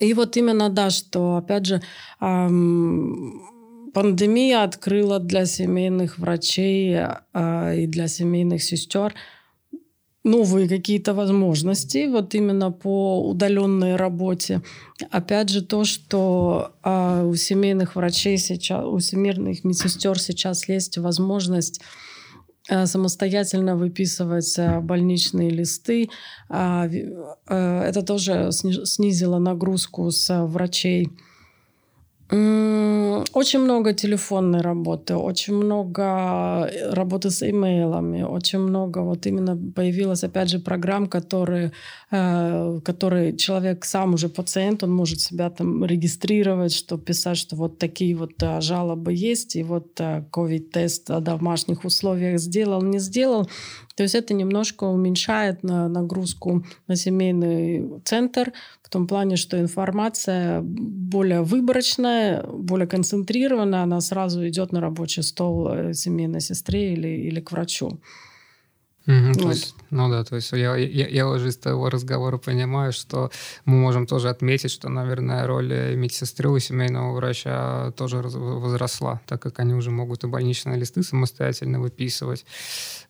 И 0.00 0.14
вот 0.14 0.36
именно, 0.36 0.68
да, 0.68 0.90
что, 0.90 1.36
опять 1.36 1.66
же, 1.66 1.80
эм, 2.20 3.42
пандемия 3.94 4.64
открыла 4.64 5.18
для 5.18 5.46
семейных 5.46 6.18
врачей 6.18 6.94
э, 6.94 7.76
и 7.76 7.86
для 7.86 8.08
семейных 8.08 8.62
сестер 8.62 9.14
новые 10.24 10.68
какие-то 10.68 11.14
возможности 11.14 12.06
вот 12.08 12.34
именно 12.34 12.70
по 12.70 13.28
удаленной 13.28 13.96
работе. 13.96 14.62
Опять 15.10 15.48
же, 15.48 15.62
то, 15.62 15.84
что 15.84 16.74
а, 16.82 17.24
у 17.24 17.34
семейных 17.34 17.96
врачей 17.96 18.38
сейчас, 18.38 18.84
у 18.84 18.98
семейных 19.00 19.64
медсестер 19.64 20.18
сейчас 20.20 20.68
есть 20.68 20.98
возможность 20.98 21.80
а, 22.68 22.86
самостоятельно 22.86 23.76
выписывать 23.76 24.56
а, 24.58 24.80
больничные 24.80 25.50
листы. 25.50 26.08
А, 26.48 26.88
а, 27.48 27.82
это 27.84 28.02
тоже 28.02 28.50
снизило 28.52 29.38
нагрузку 29.38 30.10
с 30.10 30.44
врачей 30.46 31.08
очень 32.32 33.60
много 33.60 33.92
телефонной 33.92 34.62
работы, 34.62 35.16
очень 35.16 35.54
много 35.54 36.02
э, 36.02 36.94
работы 36.94 37.30
с 37.30 37.42
имейлами, 37.42 38.22
очень 38.22 38.58
много 38.58 39.00
вот 39.00 39.26
именно 39.26 39.56
появилась 39.72 40.24
опять 40.24 40.48
же 40.48 40.58
программ, 40.58 41.08
которые, 41.08 41.72
э, 42.10 42.80
которые 42.84 43.36
человек 43.36 43.84
сам 43.84 44.14
уже 44.14 44.28
пациент, 44.28 44.82
он 44.82 44.92
может 44.92 45.20
себя 45.20 45.50
там 45.50 45.84
регистрировать, 45.84 46.72
что 46.72 46.96
писать, 46.96 47.36
что 47.36 47.56
вот 47.56 47.78
такие 47.78 48.16
вот 48.16 48.42
э, 48.42 48.60
жалобы 48.62 49.12
есть, 49.12 49.56
и 49.56 49.62
вот 49.62 50.00
COVID-тест 50.00 51.10
в 51.10 51.20
домашних 51.20 51.84
условиях 51.84 52.40
сделал, 52.40 52.80
не 52.82 52.98
сделал. 52.98 53.46
То 53.96 54.02
есть 54.02 54.14
это 54.14 54.34
немножко 54.34 54.84
уменьшает 54.84 55.62
на 55.62 55.88
нагрузку 55.88 56.64
на 56.86 56.96
семейный 56.96 58.00
центр, 58.04 58.52
том 58.92 59.06
плане, 59.06 59.36
что 59.36 59.58
информация 59.58 60.60
более 60.62 61.42
выборочная, 61.42 62.42
более 62.42 62.86
концентрированная, 62.86 63.82
она 63.82 64.00
сразу 64.00 64.46
идет 64.46 64.72
на 64.72 64.80
рабочий 64.80 65.22
стол 65.22 65.68
э, 65.68 65.94
семейной 65.94 66.40
сестре 66.40 66.92
или, 66.92 67.08
или 67.08 67.40
к 67.40 67.52
врачу. 67.52 67.98
Угу, 69.06 69.28
вот. 69.28 69.42
то 69.42 69.48
есть, 69.50 69.74
ну 69.90 70.08
да, 70.08 70.22
то 70.22 70.36
есть 70.36 70.52
я, 70.52 70.76
я, 70.76 71.08
я 71.08 71.28
уже 71.28 71.48
из 71.48 71.56
того 71.56 71.90
разговора 71.90 72.38
понимаю, 72.38 72.92
что 72.92 73.30
мы 73.64 73.76
можем 73.78 74.06
тоже 74.06 74.28
отметить, 74.28 74.70
что, 74.70 74.88
наверное, 74.88 75.46
роль 75.46 75.96
медсестры 75.96 76.48
у 76.50 76.58
семейного 76.60 77.12
врача 77.14 77.90
тоже 77.96 78.18
возросла, 78.18 79.20
так 79.26 79.42
как 79.42 79.58
они 79.58 79.74
уже 79.74 79.90
могут 79.90 80.22
и 80.24 80.28
больничные 80.28 80.78
листы 80.78 81.02
самостоятельно 81.02 81.80
выписывать. 81.80 82.44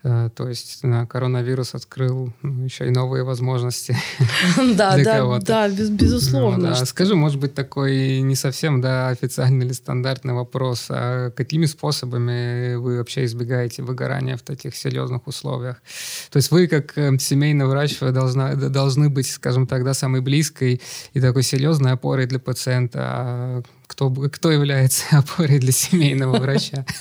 Э, 0.02 0.30
то 0.34 0.48
есть 0.48 0.82
коронавирус 1.08 1.74
открыл 1.74 2.32
ну, 2.42 2.64
еще 2.64 2.86
и 2.86 2.90
новые 2.90 3.22
возможности 3.22 3.96
да, 4.74 4.94
для 4.94 5.04
да, 5.04 5.18
кого-то. 5.18 5.46
Да, 5.46 5.68
без, 5.68 5.90
безусловно. 5.90 6.70
Ну, 6.70 6.74
да. 6.74 6.86
Скажи, 6.86 7.14
может 7.14 7.38
быть, 7.38 7.54
такой 7.54 8.20
не 8.22 8.34
совсем 8.34 8.80
да, 8.80 9.08
официальный 9.08 9.66
или 9.66 9.72
стандартный 9.72 10.34
вопрос. 10.34 10.86
А 10.88 11.30
какими 11.30 11.66
способами 11.66 12.76
вы 12.76 12.98
вообще 12.98 13.24
избегаете 13.24 13.82
выгорания 13.82 14.36
в 14.36 14.42
таких 14.42 14.74
серьезных 14.74 15.26
условиях? 15.26 15.81
То 16.30 16.38
есть 16.38 16.50
вы, 16.50 16.66
как 16.66 16.96
э, 16.96 17.18
семейный 17.18 17.66
врач, 17.66 18.00
вы 18.00 18.12
должна, 18.12 18.54
должны 18.54 19.08
быть, 19.10 19.30
скажем 19.30 19.66
так, 19.66 19.84
да, 19.84 19.94
самой 19.94 20.20
близкой 20.20 20.80
и 21.12 21.20
такой 21.20 21.42
серьезной 21.42 21.92
опорой 21.92 22.26
для 22.26 22.38
пациента. 22.38 22.98
А 23.02 23.62
кто, 23.86 24.10
кто 24.10 24.50
является 24.50 25.04
опорой 25.18 25.58
для 25.58 25.72
семейного 25.72 26.38
врача? 26.38 26.86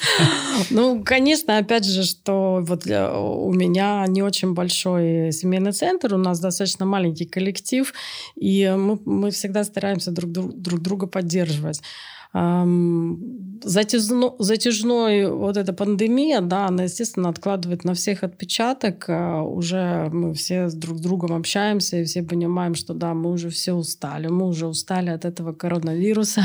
Ну, 0.69 1.03
конечно, 1.03 1.57
опять 1.57 1.85
же, 1.85 2.03
что 2.03 2.59
вот 2.61 2.85
у 2.85 3.53
меня 3.53 4.05
не 4.07 4.21
очень 4.21 4.53
большой 4.53 5.31
семейный 5.31 5.71
центр, 5.71 6.13
у 6.13 6.17
нас 6.17 6.39
достаточно 6.39 6.85
маленький 6.85 7.25
коллектив, 7.25 7.91
и 8.35 8.73
мы, 8.77 9.00
мы 9.05 9.31
всегда 9.31 9.63
стараемся 9.63 10.11
друг, 10.11 10.31
друг 10.31 10.81
друга 10.81 11.07
поддерживать 11.07 11.81
затяжно, 12.33 14.33
затяжной 14.39 15.29
вот 15.29 15.57
эта 15.57 15.73
пандемия, 15.73 16.41
да, 16.41 16.67
она, 16.67 16.83
естественно, 16.83 17.29
откладывает 17.29 17.83
на 17.83 17.93
всех 17.93 18.23
отпечаток. 18.23 19.05
А 19.09 19.41
уже 19.41 20.09
мы 20.11 20.33
все 20.33 20.69
друг 20.69 20.97
с 20.97 21.01
другом 21.01 21.33
общаемся 21.33 21.97
и 21.97 22.05
все 22.05 22.23
понимаем, 22.23 22.75
что 22.75 22.93
да, 22.93 23.13
мы 23.13 23.31
уже 23.31 23.50
все 23.50 23.73
устали. 23.73 24.27
Мы 24.27 24.47
уже 24.47 24.67
устали 24.67 25.09
от 25.09 25.25
этого 25.25 25.53
коронавируса. 25.53 26.43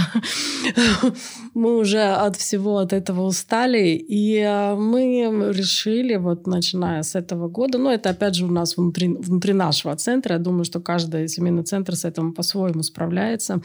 Мы 1.54 1.78
уже 1.78 2.02
от 2.02 2.36
всего 2.36 2.78
от 2.78 2.92
этого 2.92 3.22
устали. 3.22 3.96
И 3.96 4.38
а, 4.40 4.74
мы 4.74 5.52
решили, 5.52 6.16
вот 6.16 6.46
начиная 6.46 7.02
с 7.02 7.14
этого 7.14 7.48
года, 7.48 7.78
ну, 7.78 7.90
это 7.90 8.10
опять 8.10 8.34
же 8.34 8.44
у 8.44 8.50
нас 8.50 8.76
внутри, 8.76 9.08
внутри 9.08 9.52
нашего 9.52 9.96
центра, 9.96 10.34
я 10.34 10.38
думаю, 10.38 10.64
что 10.64 10.80
каждый 10.80 11.28
семейный 11.28 11.62
центр 11.62 11.96
с 11.96 12.04
этим 12.04 12.32
по-своему 12.32 12.82
справляется, 12.82 13.62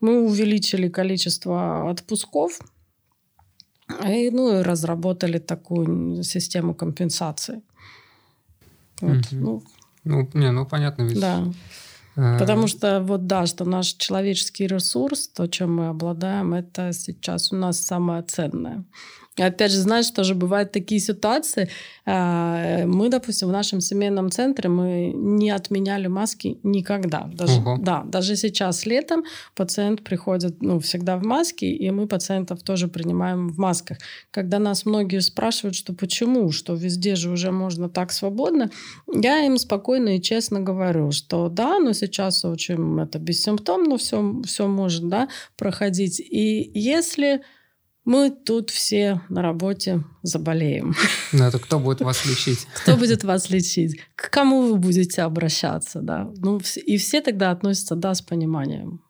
мы 0.00 0.22
увеличили 0.22 0.88
количество 0.88 1.59
отпусков 1.90 2.60
и, 4.06 4.30
ну, 4.30 4.58
и 4.58 4.62
разработали 4.62 5.38
такую 5.38 6.22
систему 6.22 6.74
компенсации. 6.74 7.62
Вот, 9.00 9.32
ну, 9.32 9.62
ну, 10.04 10.28
не, 10.34 10.50
ну 10.52 10.66
понятно 10.66 11.02
ведь. 11.04 11.20
Да. 11.20 11.44
А... 12.16 12.38
Потому 12.38 12.66
что 12.66 13.00
вот 13.00 13.26
да, 13.26 13.46
что 13.46 13.64
наш 13.64 13.94
человеческий 13.94 14.66
ресурс, 14.66 15.28
то, 15.28 15.46
чем 15.46 15.76
мы 15.76 15.88
обладаем, 15.88 16.54
это 16.54 16.92
сейчас 16.92 17.52
у 17.52 17.56
нас 17.56 17.80
самое 17.80 18.22
ценное. 18.22 18.84
Опять 19.38 19.70
же, 19.70 19.78
знаешь, 19.78 20.10
тоже 20.10 20.34
бывают 20.34 20.72
такие 20.72 21.00
ситуации. 21.00 21.70
А, 22.04 22.84
мы, 22.84 23.08
допустим, 23.08 23.48
в 23.48 23.52
нашем 23.52 23.80
семейном 23.80 24.30
центре 24.30 24.68
мы 24.68 25.12
не 25.14 25.50
отменяли 25.50 26.08
маски 26.08 26.58
никогда. 26.64 27.30
Даже, 27.32 27.60
Ого. 27.60 27.78
да, 27.80 28.02
даже 28.04 28.34
сейчас 28.34 28.86
летом 28.86 29.24
пациент 29.54 30.02
приходит 30.02 30.60
ну, 30.60 30.80
всегда 30.80 31.16
в 31.16 31.22
маске, 31.22 31.70
и 31.70 31.90
мы 31.90 32.08
пациентов 32.08 32.62
тоже 32.62 32.88
принимаем 32.88 33.48
в 33.48 33.58
масках. 33.58 33.98
Когда 34.32 34.58
нас 34.58 34.84
многие 34.84 35.20
спрашивают, 35.20 35.76
что 35.76 35.92
почему, 35.92 36.50
что 36.50 36.74
везде 36.74 37.14
же 37.14 37.30
уже 37.30 37.52
можно 37.52 37.88
так 37.88 38.10
свободно, 38.10 38.70
я 39.12 39.46
им 39.46 39.58
спокойно 39.58 40.16
и 40.16 40.20
честно 40.20 40.60
говорю, 40.60 41.12
что 41.12 41.48
да, 41.48 41.78
но 41.78 41.92
сейчас 41.92 42.44
очень 42.44 43.00
это 43.00 43.20
бессимптомно 43.20 43.96
все, 43.96 44.42
все 44.44 44.66
может 44.66 45.08
да, 45.08 45.28
проходить. 45.56 46.18
И 46.18 46.70
если 46.74 47.42
мы 48.04 48.30
тут 48.30 48.70
все 48.70 49.20
на 49.28 49.42
работе 49.42 50.04
заболеем. 50.22 50.94
Ну, 51.32 51.44
это 51.44 51.58
кто 51.60 51.78
будет 51.78 52.00
вас 52.00 52.26
лечить? 52.26 52.66
Кто 52.74 52.96
будет 52.96 53.22
вас 53.22 53.50
лечить? 53.50 54.00
К 54.16 54.30
кому 54.30 54.62
вы 54.62 54.76
будете 54.76 55.22
обращаться, 55.22 56.00
да? 56.00 56.28
Ну, 56.38 56.60
и 56.86 56.96
все 56.96 57.20
тогда 57.20 57.52
относятся, 57.52 57.94
да, 57.94 58.14
с 58.14 58.20
пониманием. 58.20 59.00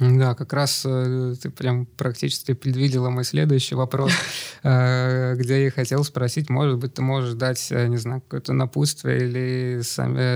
Да, 0.00 0.34
как 0.34 0.54
раз 0.54 0.82
э, 0.86 1.34
ты 1.42 1.50
прям 1.50 1.84
практически 1.84 2.54
предвидела 2.54 3.10
мой 3.10 3.22
следующий 3.22 3.74
вопрос, 3.74 4.10
э, 4.62 5.34
где 5.36 5.64
я 5.64 5.70
хотел 5.70 6.04
спросить, 6.04 6.48
может 6.48 6.78
быть, 6.78 6.94
ты 6.94 7.02
можешь 7.02 7.34
дать, 7.34 7.70
э, 7.70 7.86
не 7.86 7.98
знаю, 7.98 8.22
какое-то 8.22 8.54
напутствие 8.54 9.18
или 9.18 9.80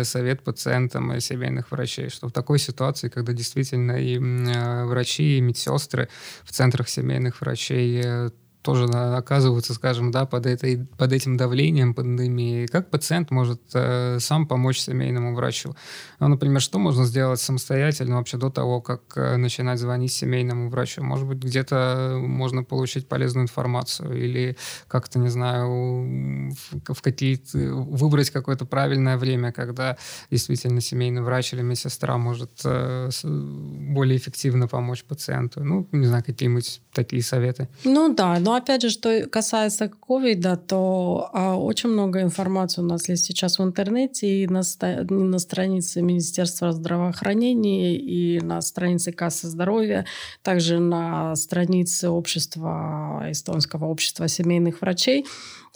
совет 0.05 0.43
пациентам 0.43 1.15
и 1.15 1.21
семейных 1.21 1.71
врачей, 1.71 2.11
что 2.11 2.29
в 2.29 2.33
такой 2.33 2.59
ситуации, 2.59 3.09
когда 3.09 3.33
действительно 3.33 3.93
и 3.93 4.19
врачи, 4.19 5.39
и 5.39 5.41
медсестры 5.41 6.11
в 6.45 6.53
центрах 6.53 6.91
семейных 6.91 7.41
врачей 7.41 8.31
тоже 8.65 8.87
оказываются, 8.87 9.75
скажем, 9.75 10.11
да, 10.11 10.25
под, 10.25 10.47
этой, 10.47 10.87
под 10.97 11.13
этим 11.13 11.37
давлением 11.37 11.93
пандемии. 11.93 12.67
Как 12.67 12.89
пациент 12.89 13.31
может 13.31 13.61
э, 13.75 14.17
сам 14.21 14.47
помочь 14.47 14.79
семейному 14.79 15.35
врачу? 15.35 15.77
Ну, 16.19 16.29
например, 16.29 16.63
что 16.63 16.79
можно 16.79 17.05
сделать 17.05 17.41
самостоятельно 17.41 18.17
вообще 18.17 18.39
до 18.39 18.49
того, 18.49 18.81
как 18.81 19.03
э, 19.17 19.37
начинать 19.37 19.79
звонить 19.79 20.13
семейному 20.13 20.71
врачу? 20.71 21.03
Может 21.03 21.27
быть, 21.27 21.39
где-то 21.39 22.19
можно 22.19 22.65
получить 22.65 23.07
полезную 23.07 23.45
информацию 23.45 24.19
или 24.19 24.57
как-то, 24.89 25.19
не 25.19 25.29
знаю, 25.29 26.51
в, 26.51 26.95
в 26.95 27.03
какие-то, 27.03 27.59
выбрать 27.59 28.31
какое-то 28.31 28.65
правильное 28.65 29.19
время, 29.19 29.53
когда 29.53 29.99
действительно 30.31 30.81
семейный 30.81 31.21
врач 31.21 31.53
или 31.53 31.61
медсестра 31.61 32.17
может 32.17 32.63
э, 32.65 33.11
более 33.23 34.17
эффективно 34.17 34.69
помочь 34.69 35.05
пациенту. 35.05 35.63
Ну, 35.63 35.87
не 35.93 36.07
знаю, 36.07 36.25
какие-нибудь 36.25 36.81
такие 36.95 37.23
советы. 37.23 37.69
Ну 37.85 38.15
да, 38.15 38.39
но 38.39 38.54
опять 38.55 38.83
же, 38.83 38.91
что 38.91 39.27
касается 39.29 39.89
ковида, 39.89 40.57
то 40.57 41.31
а, 41.33 41.57
очень 41.57 41.91
много 41.91 42.23
информации 42.23 42.81
у 42.81 42.85
нас 42.85 43.09
есть 43.09 43.25
сейчас 43.25 43.59
в 43.59 43.63
интернете 43.63 44.27
и 44.27 44.47
на, 44.47 44.63
на 45.11 45.39
странице 45.39 46.03
Министерства 46.03 46.73
здравоохранения, 46.73 47.97
и 47.97 48.41
на 48.41 48.61
странице 48.61 49.13
Кассы 49.13 49.49
здоровья, 49.49 50.05
также 50.43 50.79
на 50.79 51.37
странице 51.37 52.09
общества, 52.09 53.27
эстонского 53.29 53.87
общества 53.87 54.29
семейных 54.29 54.81
врачей. 54.81 55.25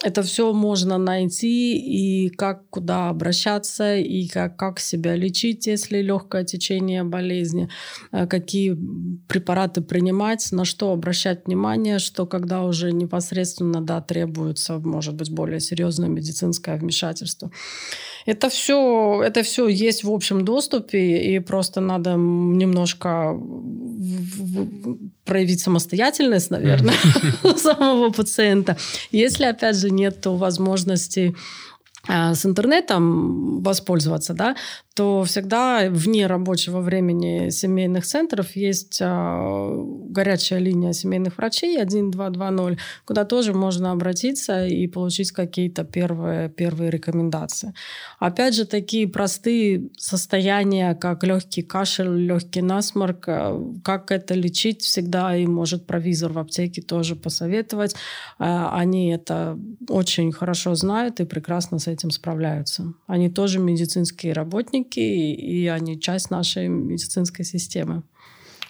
Это 0.01 0.23
все 0.23 0.53
можно 0.53 0.97
найти, 0.97 1.77
и 1.77 2.29
как 2.29 2.69
куда 2.69 3.09
обращаться, 3.09 3.97
и 3.97 4.29
как, 4.29 4.55
как 4.55 4.79
себя 4.79 5.13
лечить, 5.17 5.67
если 5.67 6.01
легкое 6.01 6.45
течение 6.45 7.03
болезни, 7.03 7.67
э, 8.13 8.25
какие 8.25 8.77
препараты 9.27 9.81
принимать, 9.81 10.53
на 10.53 10.63
что 10.63 10.93
обращать 10.93 11.47
внимание, 11.47 11.99
что 11.99 12.25
когда 12.25 12.63
уже 12.63 12.93
непосредственно 12.93 13.81
да, 13.81 13.99
требуется, 13.99 14.79
может 14.79 15.15
быть, 15.15 15.31
более 15.31 15.59
серьезное 15.59 16.07
медицинское 16.07 16.77
вмешательство. 16.77 17.51
Это 18.25 18.49
все, 18.49 19.21
это 19.21 19.43
все 19.43 19.67
есть 19.67 20.05
в 20.05 20.11
общем 20.11 20.45
доступе, 20.45 21.35
и 21.35 21.39
просто 21.39 21.81
надо 21.81 22.11
немножко 22.11 23.37
проявить 25.25 25.59
самостоятельность, 25.59 26.51
наверное, 26.51 26.95
самого 27.57 28.11
пациента. 28.11 28.77
Если, 29.11 29.43
опять 29.43 29.75
же, 29.75 29.89
нет 29.89 30.25
возможности 30.25 31.35
с 32.07 32.45
интернетом 32.45 33.61
воспользоваться, 33.61 34.33
да, 34.33 34.55
то 34.99 35.23
всегда 35.23 35.87
вне 35.89 36.27
рабочего 36.27 36.81
времени 36.81 37.49
семейных 37.51 38.05
центров 38.05 38.55
есть 38.55 38.99
а, 39.01 39.71
горячая 40.09 40.59
линия 40.59 40.91
семейных 40.91 41.37
врачей 41.37 41.77
1220, 41.77 42.77
куда 43.05 43.25
тоже 43.25 43.53
можно 43.53 43.91
обратиться 43.91 44.65
и 44.65 44.87
получить 44.87 45.31
какие-то 45.31 45.83
первые, 45.83 46.49
первые 46.49 46.89
рекомендации. 46.89 47.73
Опять 48.19 48.55
же, 48.55 48.65
такие 48.65 49.07
простые 49.07 49.89
состояния, 49.97 50.95
как 50.95 51.23
легкий 51.23 51.61
кашель, 51.61 52.25
легкий 52.25 52.61
насморк, 52.61 53.23
а, 53.27 53.57
как 53.83 54.11
это 54.11 54.33
лечить, 54.33 54.81
всегда 54.81 55.35
и 55.35 55.45
может 55.45 55.85
провизор 55.85 56.33
в 56.33 56.39
аптеке 56.39 56.81
тоже 56.81 57.15
посоветовать. 57.15 57.95
Они 58.37 59.11
это 59.11 59.57
очень 59.87 60.31
хорошо 60.31 60.75
знают 60.75 61.19
и 61.19 61.25
прекрасно 61.25 61.79
с 61.79 61.88
этим 61.91 62.11
справляются. 62.11 62.93
Они 63.07 63.29
тоже 63.29 63.59
медицинские 63.59 64.33
работники, 64.33 64.99
и 64.99 65.67
они 65.67 65.99
часть 65.99 66.31
нашей 66.31 66.67
медицинской 66.67 67.45
системы. 67.45 68.03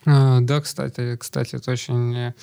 А, 0.05 0.39
да, 0.41 0.62
кстати, 0.62 1.17
кстати, 1.17 1.58
это 1.58 1.71
очень, 1.71 2.34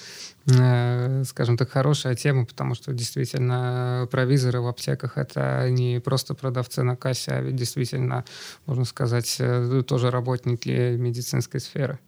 э, 0.46 1.24
скажем 1.24 1.56
так, 1.56 1.70
хорошая 1.70 2.14
тема, 2.14 2.44
потому 2.44 2.74
что 2.74 2.92
действительно 2.92 4.06
провизоры 4.10 4.60
в 4.60 4.66
аптеках 4.66 5.16
это 5.16 5.68
не 5.70 6.00
просто 6.00 6.34
продавцы 6.34 6.82
на 6.82 6.96
кассе, 6.96 7.32
а 7.32 7.40
ведь 7.40 7.56
действительно, 7.56 8.24
можно 8.66 8.84
сказать, 8.84 9.36
э, 9.38 9.82
тоже 9.86 10.10
работники 10.10 10.96
медицинской 10.96 11.60
сферы. 11.60 11.98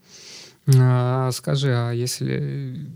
А, 0.76 1.30
скажи, 1.32 1.72
а 1.74 1.92
если 1.92 2.90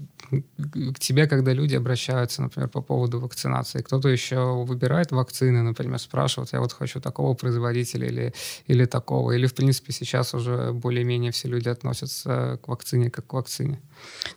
к 0.92 0.98
тебе, 0.98 1.26
когда 1.26 1.52
люди 1.52 1.74
обращаются, 1.74 2.42
например, 2.42 2.68
по 2.68 2.80
поводу 2.80 3.20
вакцинации, 3.20 3.82
кто-то 3.82 4.08
еще 4.08 4.64
выбирает 4.64 5.12
вакцины, 5.12 5.62
например, 5.62 5.98
спрашивает, 5.98 6.52
я 6.52 6.61
вот 6.61 6.72
хочу 6.72 7.00
такого 7.00 7.35
производителя 7.35 8.06
или, 8.06 8.35
или 8.66 8.85
такого, 8.85 9.32
или, 9.32 9.46
в 9.46 9.54
принципе, 9.54 9.92
сейчас 9.92 10.35
уже 10.35 10.72
более-менее 10.72 11.32
все 11.32 11.48
люди 11.48 11.68
относятся 11.68 12.58
к 12.62 12.68
вакцине 12.68 13.11
как 13.11 13.26
к 13.26 13.32
вакцине? 13.32 13.80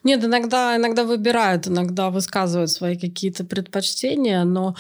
Нет, 0.03 0.23
иногда, 0.23 0.75
иногда 0.75 1.03
выбирают, 1.03 1.67
иногда 1.67 2.09
высказывают 2.09 2.71
свои 2.71 2.97
какие-то 2.97 3.43
предпочтения, 3.43 4.43
но 4.43 4.75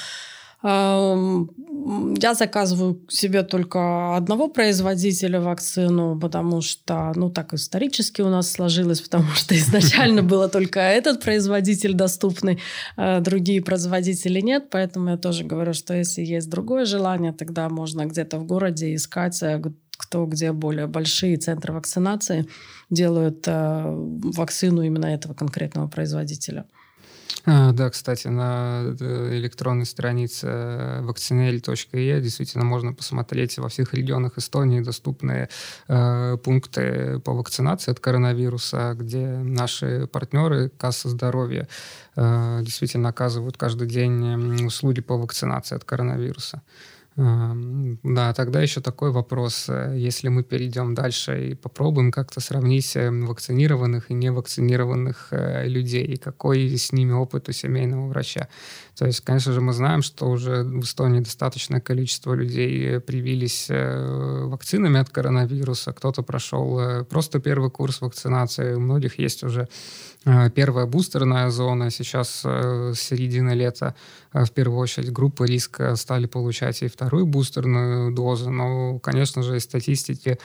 я 0.67 2.33
заказываю 2.33 2.99
себе 3.07 3.43
только 3.43 4.15
одного 4.15 4.47
производителя 4.47 5.39
вакцину, 5.39 6.19
потому 6.19 6.61
что, 6.61 7.11
ну, 7.15 7.29
так 7.29 7.53
исторически 7.53 8.23
у 8.23 8.29
нас 8.29 8.51
сложилось, 8.51 9.01
потому 9.01 9.29
что 9.35 9.55
изначально 9.59 10.23
было 10.31 10.49
только 10.49 10.79
этот 10.79 11.21
производитель 11.21 11.93
доступный, 11.93 12.59
а 12.97 13.19
другие 13.19 13.61
производители 13.61 14.41
нет, 14.41 14.69
поэтому 14.71 15.09
я 15.09 15.17
тоже 15.17 15.43
говорю, 15.43 15.73
что 15.73 15.93
если 15.93 16.23
есть 16.23 16.49
другое 16.49 16.85
желание, 16.85 17.31
тогда 17.31 17.69
можно 17.69 18.05
где-то 18.05 18.39
в 18.39 18.45
городе 18.45 18.95
искать 18.95 19.43
э, 19.43 19.61
кто 19.97 20.25
где 20.25 20.51
более 20.51 20.87
большие 20.87 21.37
центры 21.37 21.73
вакцинации 21.73 22.47
делают 22.89 23.47
э, 23.47 23.83
вакцину 24.35 24.81
именно 24.81 25.05
этого 25.05 25.35
конкретного 25.35 25.87
производителя. 25.87 26.65
А, 27.47 27.71
да, 27.73 27.89
кстати, 27.91 28.27
на 28.27 28.95
э, 28.99 29.29
электронной 29.37 29.85
странице 29.85 30.47
vaccinel.e 30.47 32.21
действительно 32.21 32.65
можно 32.65 32.91
посмотреть 32.93 33.59
во 33.59 33.69
всех 33.69 33.93
регионах 33.93 34.37
Эстонии 34.37 34.81
доступные 34.81 35.49
э, 35.87 36.37
пункты 36.43 37.19
по 37.19 37.33
вакцинации 37.33 37.91
от 37.91 37.99
коронавируса, 37.99 38.95
где 38.97 39.27
наши 39.27 40.07
партнеры 40.07 40.69
Касса 40.69 41.09
здоровья 41.09 41.67
э, 42.15 42.59
действительно 42.63 43.09
оказывают 43.09 43.57
каждый 43.57 43.87
день 43.87 44.65
услуги 44.65 45.01
по 45.01 45.15
вакцинации 45.15 45.75
от 45.75 45.83
коронавируса. 45.83 46.63
Да, 47.17 48.33
тогда 48.33 48.61
еще 48.61 48.81
такой 48.81 49.11
вопрос. 49.11 49.69
Э, 49.69 49.95
если 49.97 50.27
мы 50.27 50.43
перейдем 50.43 50.93
дальше 50.93 51.51
и 51.51 51.55
попробуем 51.55 52.11
как-то 52.11 52.41
сравнить 52.41 52.93
э, 52.97 53.09
вакцинированных 53.09 54.11
и 54.11 54.13
невакцинированных 54.13 55.29
э, 55.31 55.65
людей, 55.65 56.17
какой 56.17 56.77
с 56.77 56.91
ними 56.91 57.13
опыт 57.13 57.47
у 57.47 57.53
семейного 57.53 58.07
врача. 58.07 58.49
То 58.97 59.05
есть, 59.05 59.21
конечно 59.21 59.53
же, 59.53 59.61
мы 59.61 59.71
знаем, 59.71 60.01
что 60.01 60.29
уже 60.29 60.63
в 60.63 60.81
Эстонии 60.81 61.21
достаточное 61.21 61.79
количество 61.79 62.33
людей 62.33 62.99
привились 62.99 63.67
вакцинами 63.69 64.99
от 64.99 65.09
коронавируса. 65.09 65.93
Кто-то 65.93 66.21
прошел 66.21 67.03
просто 67.05 67.39
первый 67.39 67.71
курс 67.71 67.99
вакцинации. 67.99 68.73
У 68.75 68.79
многих 68.79 69.19
есть 69.19 69.43
уже 69.43 69.67
первая 70.55 70.85
бустерная 70.85 71.49
зона. 71.49 71.91
Сейчас 71.91 72.41
с 72.41 72.95
середины 72.95 73.51
лета 73.51 73.95
в 74.33 74.49
первую 74.51 74.79
очередь 74.79 75.11
группы 75.11 75.45
риска 75.45 75.95
стали 75.95 76.25
получать 76.25 76.81
и 76.81 76.87
вторую 76.87 77.25
бустерную 77.25 78.11
дозу. 78.11 78.49
Но, 78.49 78.99
конечно 78.99 79.43
же, 79.43 79.57
из 79.57 79.63
статистики 79.63 80.29
э, 80.29 80.37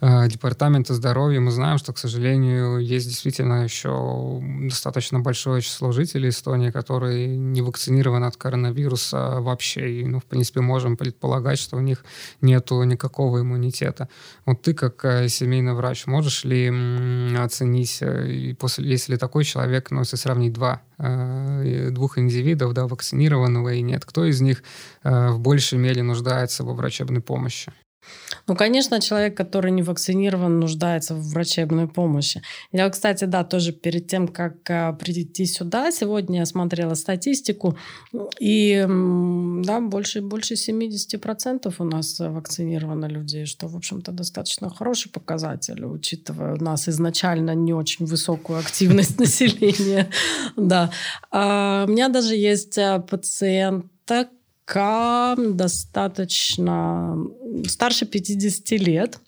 департамента 0.00 0.94
здоровья, 0.94 1.40
мы 1.40 1.50
знаем, 1.50 1.78
что, 1.78 1.92
к 1.92 1.98
сожалению, 1.98 2.78
есть 2.78 3.08
действительно 3.08 3.64
еще 3.64 4.42
достаточно 4.68 5.20
большое 5.20 5.62
число 5.62 5.92
жителей 5.92 6.28
Эстонии, 6.28 6.70
которые 6.70 7.36
не 7.36 7.62
вакцинированы 7.62 8.26
от 8.26 8.36
коронавируса 8.36 9.40
вообще. 9.40 10.00
И, 10.00 10.04
ну, 10.06 10.20
в 10.20 10.24
принципе, 10.24 10.60
можем 10.60 10.96
предполагать, 10.96 11.58
что 11.58 11.76
у 11.76 11.80
них 11.80 12.04
нет 12.40 12.70
никакого 12.70 13.40
иммунитета. 13.40 14.08
Вот 14.44 14.62
ты, 14.62 14.74
как 14.74 15.04
э, 15.04 15.28
семейный 15.28 15.74
врач, 15.74 16.06
можешь 16.06 16.44
ли 16.44 16.68
оценить, 17.38 17.98
э, 18.00 18.54
после, 18.58 18.90
если 18.90 19.16
такой 19.16 19.44
человек, 19.44 19.90
ну, 19.90 20.00
если 20.00 20.16
сравнить 20.16 20.52
два 20.52 20.82
Э, 20.98 21.90
двух 21.90 22.18
индивидов, 22.18 22.72
да, 22.72 22.86
вакцинированного 22.86 23.74
и 23.74 23.82
нет. 23.82 24.06
Кто 24.06 24.24
из 24.24 24.40
них 24.40 24.62
э, 25.02 25.28
в 25.28 25.38
большей 25.38 25.78
мере 25.78 26.02
нуждается 26.02 26.64
во 26.64 26.72
врачебной 26.72 27.20
помощи? 27.20 27.70
Ну, 28.46 28.54
конечно, 28.54 29.00
человек, 29.00 29.36
который 29.36 29.70
не 29.70 29.82
вакцинирован, 29.82 30.60
нуждается 30.60 31.14
в 31.14 31.30
врачебной 31.30 31.88
помощи. 31.88 32.42
Я, 32.72 32.88
кстати, 32.90 33.24
да, 33.24 33.44
тоже 33.44 33.72
перед 33.72 34.06
тем, 34.06 34.28
как 34.28 34.70
а, 34.70 34.92
прийти 34.92 35.46
сюда, 35.46 35.90
сегодня 35.90 36.40
я 36.40 36.46
смотрела 36.46 36.94
статистику, 36.94 37.76
и 38.38 38.84
да, 38.86 39.80
больше, 39.80 40.22
больше 40.22 40.54
70% 40.54 41.74
у 41.78 41.84
нас 41.84 42.20
вакцинировано 42.20 43.06
людей, 43.06 43.46
что, 43.46 43.66
в 43.66 43.76
общем-то, 43.76 44.12
достаточно 44.12 44.70
хороший 44.70 45.10
показатель, 45.10 45.84
учитывая 45.84 46.54
у 46.54 46.62
нас 46.62 46.88
изначально 46.88 47.54
не 47.54 47.72
очень 47.72 48.06
высокую 48.06 48.58
активность 48.58 49.18
населения. 49.18 50.08
Да. 50.56 50.90
А, 51.30 51.84
у 51.86 51.90
меня 51.90 52.08
даже 52.08 52.36
есть 52.36 52.78
а, 52.78 53.00
пациентка, 54.66 55.34
достаточно 55.38 57.16
старше 57.66 58.06
50 58.06 58.70
лет 58.80 59.20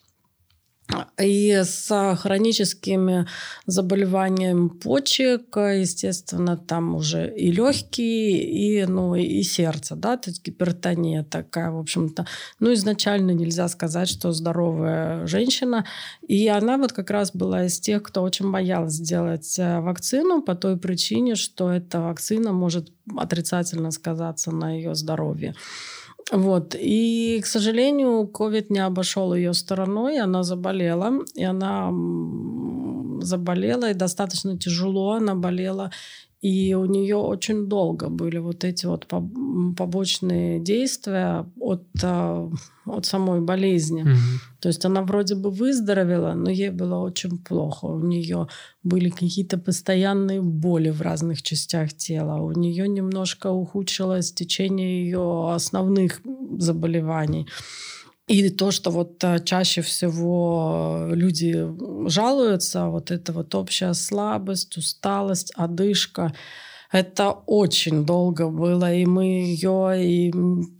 и 1.18 1.62
с 1.64 2.16
хроническими 2.16 3.26
заболеваниями 3.66 4.68
почек, 4.68 5.56
естественно, 5.56 6.56
там 6.56 6.94
уже 6.94 7.34
и 7.34 7.50
легкие, 7.50 8.42
и, 8.42 8.86
ну, 8.86 9.14
и 9.14 9.42
сердце, 9.42 9.96
да, 9.96 10.16
то 10.16 10.30
есть 10.30 10.44
гипертония 10.44 11.24
такая, 11.24 11.70
в 11.70 11.78
общем-то. 11.78 12.26
Ну, 12.60 12.72
изначально 12.72 13.32
нельзя 13.32 13.68
сказать, 13.68 14.08
что 14.08 14.32
здоровая 14.32 15.26
женщина. 15.26 15.84
И 16.26 16.46
она 16.48 16.78
вот 16.78 16.92
как 16.92 17.10
раз 17.10 17.32
была 17.32 17.66
из 17.66 17.80
тех, 17.80 18.02
кто 18.02 18.22
очень 18.22 18.50
боялась 18.50 18.94
сделать 18.94 19.58
э, 19.58 19.80
вакцину 19.80 20.42
по 20.42 20.54
той 20.54 20.76
причине, 20.76 21.34
что 21.34 21.70
эта 21.70 22.00
вакцина 22.00 22.52
может 22.52 22.92
отрицательно 23.16 23.90
сказаться 23.90 24.50
на 24.52 24.72
ее 24.76 24.94
здоровье. 24.94 25.54
Вот. 26.32 26.74
И, 26.78 27.40
к 27.42 27.46
сожалению, 27.46 28.30
COVID 28.32 28.66
не 28.68 28.80
обошел 28.80 29.34
ее 29.34 29.54
стороной, 29.54 30.18
она 30.18 30.42
заболела, 30.42 31.24
и 31.34 31.44
она 31.44 31.90
заболела, 33.22 33.90
и 33.90 33.94
достаточно 33.94 34.58
тяжело 34.58 35.12
она 35.12 35.34
болела, 35.34 35.90
и 36.40 36.72
у 36.74 36.84
нее 36.84 37.16
очень 37.16 37.66
долго 37.66 38.08
были 38.08 38.38
вот 38.38 38.62
эти 38.62 38.86
вот 38.86 39.06
побочные 39.76 40.60
действия 40.60 41.44
от, 41.58 41.84
а, 42.02 42.48
от 42.86 43.06
самой 43.06 43.40
болезни. 43.40 44.04
Mm-hmm. 44.04 44.60
То 44.60 44.68
есть 44.68 44.84
она 44.84 45.02
вроде 45.02 45.34
бы 45.34 45.50
выздоровела, 45.50 46.34
но 46.34 46.48
ей 46.48 46.70
было 46.70 46.98
очень 46.98 47.38
плохо. 47.38 47.86
У 47.86 48.00
нее 48.00 48.46
были 48.84 49.10
какие-то 49.10 49.58
постоянные 49.58 50.40
боли 50.40 50.90
в 50.90 51.02
разных 51.02 51.42
частях 51.42 51.92
тела. 51.92 52.40
У 52.40 52.52
нее 52.52 52.86
немножко 52.88 53.50
ухудшилось 53.50 54.32
течение 54.32 55.04
ее 55.04 55.52
основных 55.52 56.20
заболеваний. 56.58 57.48
И 58.28 58.50
то, 58.50 58.70
что 58.70 58.90
вот 58.90 59.24
а, 59.24 59.38
чаще 59.38 59.80
всего 59.80 61.08
люди 61.12 61.66
жалуются, 62.08 62.86
вот 62.88 63.10
это 63.10 63.32
вот 63.32 63.54
общая 63.54 63.94
слабость, 63.94 64.76
усталость, 64.76 65.50
одышка, 65.56 66.34
это 66.92 67.30
очень 67.46 68.04
долго 68.04 68.48
было, 68.48 68.94
и 68.94 69.06
мы 69.06 69.24
ее 69.24 69.94
и 70.02 70.32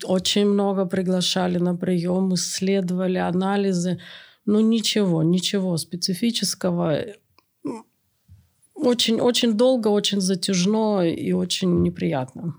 очень 0.04 0.46
много 0.46 0.84
приглашали 0.84 1.58
на 1.58 1.74
прием, 1.74 2.34
исследовали 2.34 3.18
анализы. 3.18 3.98
Ну 4.44 4.60
ничего, 4.60 5.22
ничего 5.22 5.76
специфического. 5.78 6.98
Очень-очень 8.74 9.54
долго, 9.54 9.88
очень 9.88 10.20
затяжно 10.20 11.02
и 11.02 11.32
очень 11.32 11.82
неприятно. 11.82 12.54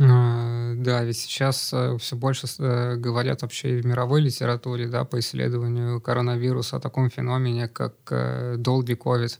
А, 0.00 0.61
да, 0.82 1.04
ведь 1.04 1.16
сейчас 1.16 1.72
э, 1.72 1.96
все 1.98 2.16
больше 2.16 2.46
э, 2.58 2.96
говорят 2.96 3.42
вообще 3.42 3.80
в 3.80 3.86
мировой 3.86 4.20
литературе, 4.20 4.88
да, 4.88 5.04
по 5.04 5.18
исследованию 5.18 6.00
коронавируса 6.00 6.76
о 6.76 6.80
таком 6.80 7.10
феномене, 7.10 7.68
как 7.68 7.94
э, 8.10 8.56
долгий 8.58 8.94
ковид. 8.96 9.38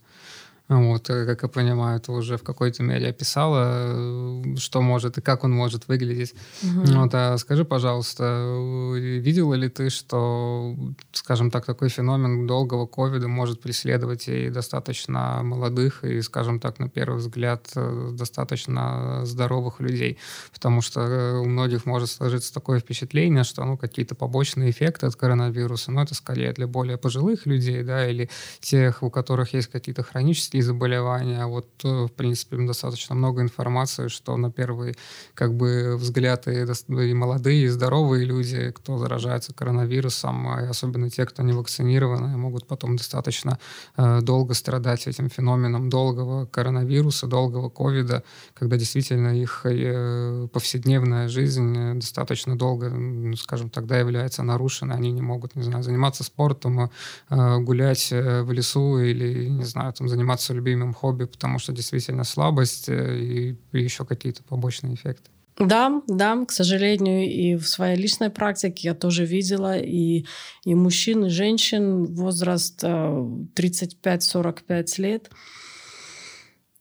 Вот, 0.69 1.11
э, 1.11 1.27
как 1.27 1.43
я 1.43 1.49
понимаю, 1.49 2.01
ты 2.01 2.13
уже 2.13 2.37
в 2.37 2.43
какой-то 2.43 2.83
мере 2.83 3.09
описала, 3.09 4.43
э, 4.45 4.57
что 4.57 4.81
может 4.81 5.19
и 5.19 5.21
как 5.21 5.45
он 5.45 5.53
может 5.53 5.89
выглядеть. 5.89 6.35
Угу. 6.63 6.93
Вот, 6.95 7.15
а 7.15 7.37
скажи, 7.39 7.65
пожалуйста, 7.65 8.25
э, 8.25 8.99
видела 9.19 9.55
ли 9.55 9.69
ты, 9.69 9.91
что, 9.91 10.75
скажем 11.13 11.51
так, 11.51 11.67
такой 11.67 11.89
феномен 11.89 12.47
долгого 12.47 12.87
ковида 12.87 13.29
может 13.29 13.61
преследовать 13.61 14.29
и 14.29 14.51
достаточно 14.51 15.41
молодых, 15.43 16.05
и, 16.05 16.23
скажем 16.23 16.61
так, 16.61 16.79
на 16.79 16.89
первый 16.89 17.19
взгляд, 17.19 17.69
достаточно 18.13 19.23
здоровых 19.25 19.81
людей? 19.81 20.19
Потому 20.53 20.81
что 20.81 21.41
у 21.41 21.45
многих 21.45 21.87
может 21.87 22.11
сложиться 22.11 22.55
такое 22.55 22.79
впечатление, 22.79 23.45
что 23.45 23.65
ну, 23.65 23.77
какие-то 23.77 24.15
побочные 24.15 24.71
эффекты 24.71 25.07
от 25.07 25.17
коронавируса, 25.17 25.91
но 25.91 26.03
это 26.03 26.15
скорее 26.15 26.53
для 26.53 26.67
более 26.67 26.97
пожилых 26.97 27.47
людей, 27.47 27.83
да, 27.83 28.09
или 28.09 28.31
тех, 28.61 29.03
у 29.03 29.11
которых 29.11 29.55
есть 29.55 29.69
какие-то 29.69 30.03
хронические 30.03 30.52
такие 30.53 30.65
заболевания. 30.65 31.47
Вот, 31.47 31.67
э, 31.85 31.89
в 31.89 32.13
принципе, 32.13 32.59
достаточно 32.59 33.15
много 33.15 33.41
информации, 33.41 34.09
что 34.09 34.37
на 34.37 34.51
первый 34.51 34.95
как 35.35 35.55
бы 35.55 35.97
взгляд 35.97 36.47
и, 36.47 36.67
и 36.89 37.15
молодые, 37.15 37.65
и 37.65 37.69
здоровые 37.69 38.27
люди, 38.27 38.71
кто 38.71 38.99
заражается 38.99 39.55
коронавирусом, 39.55 40.47
и 40.61 40.67
особенно 40.69 41.09
те, 41.09 41.25
кто 41.25 41.43
не 41.43 41.53
вакцинированы, 41.53 42.37
могут 42.37 42.67
потом 42.67 42.97
достаточно 42.97 43.59
э, 43.97 44.21
долго 44.21 44.53
страдать 44.53 45.07
этим 45.07 45.31
феноменом 45.31 45.89
долгого 45.89 46.45
коронавируса, 46.45 47.27
долгого 47.27 47.71
ковида, 47.71 48.23
когда 48.53 48.77
действительно 48.77 49.29
их 49.29 49.65
э, 49.65 50.49
повседневная 50.53 51.29
жизнь 51.29 51.95
достаточно 51.95 52.59
долго, 52.59 52.91
ну, 52.91 53.37
скажем, 53.37 53.71
тогда 53.71 53.99
является 53.99 54.43
нарушенной, 54.43 54.97
они 54.97 55.13
не 55.13 55.23
могут, 55.23 55.57
не 55.57 55.63
знаю, 55.63 55.83
заниматься 55.83 56.25
спортом, 56.25 56.91
э, 57.31 57.59
гулять 57.59 58.13
э, 58.13 58.43
в 58.43 58.53
лесу 58.53 58.99
или, 58.99 59.49
не 59.49 59.65
знаю, 59.65 59.95
там 59.95 60.09
заниматься 60.09 60.42
заниматься 60.43 60.53
любимым 60.53 60.95
хобби, 60.95 61.25
потому 61.25 61.59
что 61.59 61.73
действительно 61.73 62.25
слабость 62.25 62.89
э, 62.89 63.19
и, 63.19 63.57
еще 63.73 64.05
какие-то 64.05 64.43
побочные 64.43 64.95
эффекты. 64.95 65.31
Да, 65.59 66.03
да, 66.09 66.45
к 66.45 66.53
сожалению, 66.53 67.31
и 67.31 67.57
в 67.57 67.69
своей 67.69 67.97
личной 67.97 68.31
практике 68.31 68.89
я 68.89 68.95
тоже 68.95 69.27
видела 69.27 69.79
и, 69.79 70.25
и 70.65 70.75
мужчин, 70.75 71.27
и 71.27 71.29
женщин 71.29 72.07
возраст 72.15 72.83
35-45 72.83 74.63
э, 74.69 74.85
лет. 75.03 75.31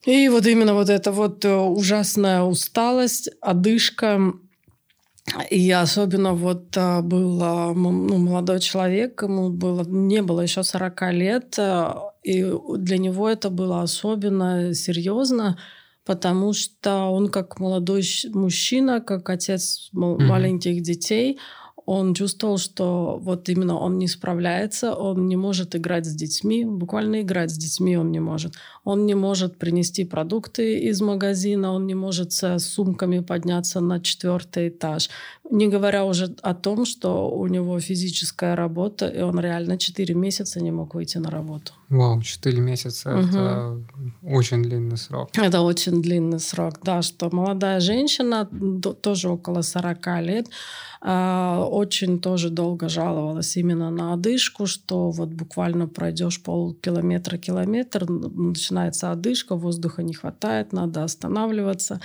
И 0.05 0.29
вот 0.29 0.47
именно 0.47 0.73
вот 0.73 0.89
эта 0.89 1.11
вот 1.11 1.45
э, 1.45 1.53
ужасная 1.53 2.41
усталость, 2.41 3.29
одышка, 3.41 4.33
и 5.51 5.71
особенно 5.71 6.33
вот 6.33 6.75
был 7.03 7.73
ну, 7.75 8.17
молодой 8.17 8.59
человек, 8.59 9.21
ему 9.21 9.49
было, 9.49 9.83
не 9.83 10.21
было 10.21 10.41
еще 10.41 10.63
40 10.63 11.13
лет, 11.13 11.59
и 12.23 12.45
для 12.77 12.97
него 12.97 13.29
это 13.29 13.49
было 13.49 13.81
особенно 13.81 14.73
серьезно, 14.73 15.57
потому 16.05 16.53
что 16.53 17.05
он 17.05 17.29
как 17.29 17.59
молодой 17.59 18.03
мужчина, 18.33 19.01
как 19.01 19.29
отец 19.29 19.89
mm-hmm. 19.93 20.23
маленьких 20.23 20.81
детей, 20.81 21.39
он 21.93 22.13
чувствовал, 22.13 22.57
что 22.57 23.19
вот 23.21 23.49
именно 23.49 23.77
он 23.77 23.97
не 23.97 24.07
справляется, 24.07 24.93
он 24.93 25.27
не 25.27 25.35
может 25.35 25.75
играть 25.75 26.05
с 26.05 26.15
детьми, 26.15 26.63
буквально 26.63 27.21
играть 27.21 27.51
с 27.51 27.57
детьми 27.57 27.97
он 27.97 28.11
не 28.11 28.21
может. 28.21 28.53
Он 28.85 29.05
не 29.05 29.15
может 29.15 29.57
принести 29.57 30.05
продукты 30.05 30.79
из 30.89 31.01
магазина, 31.01 31.73
он 31.73 31.87
не 31.87 31.95
может 31.95 32.31
с 32.31 32.59
сумками 32.59 33.19
подняться 33.19 33.81
на 33.81 33.99
четвертый 33.99 34.69
этаж. 34.69 35.09
Не 35.51 35.67
говоря 35.67 36.05
уже 36.05 36.33
о 36.41 36.53
том, 36.53 36.85
что 36.85 37.29
у 37.29 37.47
него 37.47 37.77
физическая 37.79 38.55
работа, 38.55 39.07
и 39.07 39.21
он 39.21 39.39
реально 39.39 39.77
4 39.77 40.15
месяца 40.15 40.61
не 40.61 40.71
мог 40.71 40.95
выйти 40.95 41.17
на 41.17 41.29
работу. 41.29 41.73
Вау, 41.89 42.21
4 42.21 42.61
месяца 42.61 43.09
угу. 43.09 43.27
это 43.27 43.77
очень 44.23 44.63
длинный 44.63 44.97
срок. 44.97 45.29
Это 45.33 45.61
очень 45.61 46.01
длинный 46.01 46.39
срок, 46.39 46.75
да, 46.83 47.01
что 47.01 47.29
молодая 47.35 47.81
женщина, 47.81 48.49
тоже 49.01 49.27
около 49.27 49.61
40 49.61 50.07
лет, 50.21 50.47
очень 51.03 52.19
тоже 52.19 52.49
долго 52.49 52.87
жаловалась 52.87 53.57
именно 53.57 53.89
на 53.89 54.13
одышку, 54.13 54.67
что 54.67 55.09
вот 55.09 55.29
буквально 55.29 55.87
пройдешь 55.87 56.43
полкилометра, 56.43 57.37
километр, 57.37 58.05
начинается 58.07 59.11
одышка, 59.11 59.55
воздуха 59.55 60.03
не 60.03 60.13
хватает, 60.13 60.73
надо 60.73 61.03
останавливаться. 61.03 62.01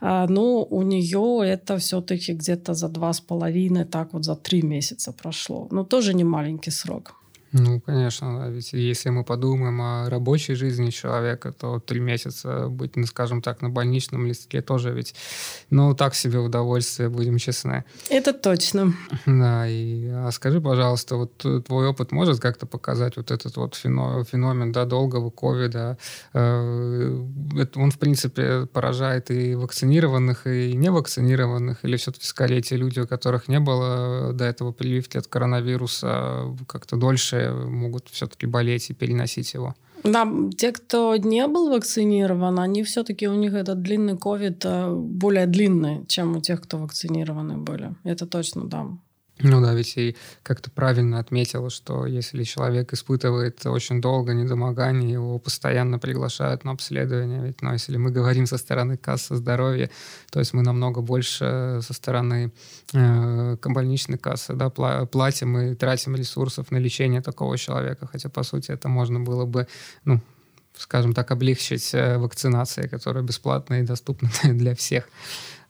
А, 0.00 0.26
но 0.28 0.64
у 0.64 0.82
нее 0.82 1.42
это 1.44 1.76
все-таки 1.76 2.32
где-то 2.32 2.72
за 2.72 2.88
два 2.88 3.12
с 3.12 3.20
половиной, 3.20 3.84
так 3.84 4.14
вот 4.14 4.24
за 4.24 4.34
три 4.34 4.62
месяца 4.62 5.12
прошло. 5.12 5.68
Но 5.70 5.84
тоже 5.84 6.14
не 6.14 6.24
маленький 6.24 6.70
срок. 6.70 7.14
Ну, 7.52 7.80
конечно, 7.80 8.38
да. 8.38 8.48
Ведь 8.48 8.72
если 8.72 9.08
мы 9.08 9.24
подумаем 9.24 9.80
о 9.80 10.10
рабочей 10.10 10.54
жизни 10.54 10.90
человека, 10.90 11.52
то 11.52 11.80
три 11.80 12.00
месяца 12.00 12.68
быть, 12.68 12.96
ну, 12.96 13.06
скажем 13.06 13.40
так, 13.40 13.62
на 13.62 13.70
больничном 13.70 14.26
листке 14.26 14.60
тоже 14.60 14.92
ведь, 14.92 15.14
ну, 15.70 15.94
так 15.94 16.14
себе 16.14 16.38
удовольствие, 16.38 17.08
будем 17.08 17.38
честны. 17.38 17.84
Это 18.10 18.32
точно. 18.32 18.94
Да, 19.26 19.68
и 19.68 20.08
а 20.08 20.30
скажи, 20.32 20.60
пожалуйста, 20.60 21.16
вот 21.16 21.38
твой 21.38 21.88
опыт 21.88 22.12
может 22.12 22.40
как-то 22.40 22.66
показать 22.66 23.16
вот 23.16 23.30
этот 23.30 23.56
вот 23.56 23.74
феномен, 23.74 24.72
да, 24.72 24.84
долгого 24.84 25.30
ковида? 25.30 25.96
Э, 26.34 27.24
он, 27.74 27.90
в 27.90 27.98
принципе, 27.98 28.66
поражает 28.66 29.30
и 29.30 29.54
вакцинированных, 29.54 30.46
и 30.46 30.74
невакцинированных, 30.74 31.84
или 31.84 31.96
все-таки 31.96 32.26
скорее 32.26 32.62
те 32.62 32.76
люди, 32.76 33.00
у 33.00 33.06
которых 33.06 33.48
не 33.48 33.60
было 33.60 34.32
до 34.32 34.44
этого 34.44 34.72
прививки 34.72 35.16
от 35.16 35.26
коронавируса, 35.26 36.54
как-то 36.66 36.96
дольше 36.96 37.37
могут 37.46 38.08
все-таки 38.08 38.46
болеть 38.46 38.90
и 38.90 38.94
переносить 38.94 39.54
его. 39.54 39.74
Да, 40.04 40.26
те, 40.56 40.72
кто 40.72 41.16
не 41.16 41.46
был 41.46 41.70
вакцинирован, 41.70 42.60
они 42.60 42.82
все-таки 42.82 43.28
у 43.28 43.34
них 43.34 43.54
этот 43.54 43.82
длинный 43.82 44.16
ковид 44.16 44.64
э, 44.64 44.92
более 44.94 45.46
длинный, 45.46 46.06
чем 46.06 46.36
у 46.36 46.40
тех, 46.40 46.60
кто 46.62 46.78
вакцинированы 46.78 47.56
были. 47.58 47.94
Это 48.04 48.26
точно, 48.26 48.64
да. 48.64 48.86
Ну 49.40 49.60
да, 49.60 49.74
ведь 49.74 49.96
и 49.96 50.16
как-то 50.42 50.70
правильно 50.70 51.18
отметила, 51.20 51.70
что 51.70 52.06
если 52.06 52.42
человек 52.42 52.92
испытывает 52.92 53.64
очень 53.66 54.00
долго 54.00 54.34
недомогание, 54.34 55.12
его 55.12 55.38
постоянно 55.38 55.98
приглашают 55.98 56.64
на 56.64 56.72
обследование. 56.72 57.42
Ведь, 57.42 57.62
ну, 57.62 57.72
если 57.72 57.96
мы 57.98 58.10
говорим 58.10 58.46
со 58.46 58.58
стороны 58.58 58.96
кассы 58.96 59.36
здоровья, 59.36 59.90
то 60.30 60.40
есть 60.40 60.54
мы 60.54 60.62
намного 60.62 61.00
больше 61.00 61.80
со 61.82 61.94
стороны 61.94 62.52
э, 62.92 63.56
больничной 63.64 64.18
кассы 64.18 64.54
да, 64.54 64.70
платим 64.70 65.58
и 65.58 65.74
тратим 65.74 66.16
ресурсов 66.16 66.70
на 66.70 66.78
лечение 66.78 67.22
такого 67.22 67.56
человека. 67.56 68.08
Хотя, 68.10 68.28
по 68.28 68.42
сути, 68.42 68.72
это 68.72 68.88
можно 68.88 69.20
было 69.20 69.44
бы 69.44 69.68
ну, 70.04 70.20
скажем 70.76 71.12
так, 71.12 71.30
облегчить 71.30 71.94
э, 71.94 72.18
вакцинацией, 72.18 72.88
которая 72.88 73.22
бесплатная 73.22 73.82
и 73.82 73.86
доступна 73.86 74.30
для 74.44 74.74
всех. 74.74 75.08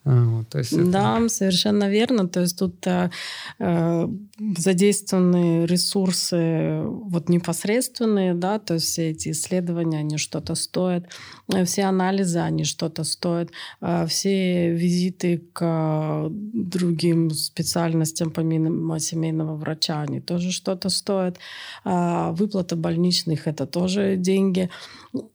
Вот, 0.04 0.48
то 0.48 0.58
есть 0.58 0.90
да, 0.90 1.18
это... 1.18 1.28
совершенно 1.28 1.90
верно. 1.90 2.28
То 2.28 2.40
есть 2.40 2.58
тут 2.58 2.86
э, 2.86 3.10
э, 3.58 4.08
задействованы 4.56 5.66
ресурсы 5.66 6.82
вот 6.82 7.28
непосредственные, 7.28 8.34
да, 8.34 8.58
то 8.58 8.74
есть 8.74 8.86
все 8.86 9.10
эти 9.10 9.30
исследования, 9.30 9.98
они 9.98 10.16
что-то 10.16 10.54
стоят, 10.54 11.04
э, 11.52 11.64
все 11.64 11.82
анализы, 11.84 12.38
они 12.38 12.64
что-то 12.64 13.04
стоят, 13.04 13.50
э, 13.82 14.06
все 14.06 14.72
визиты 14.72 15.42
к 15.52 16.28
другим 16.30 17.30
специальностям 17.30 18.30
помимо 18.30 18.98
семейного 19.00 19.56
врача, 19.56 20.00
они 20.00 20.20
тоже 20.20 20.52
что-то 20.52 20.88
стоят, 20.88 21.38
э, 21.84 22.30
выплата 22.32 22.76
больничных 22.76 23.46
это 23.46 23.66
тоже 23.66 24.16
деньги. 24.16 24.70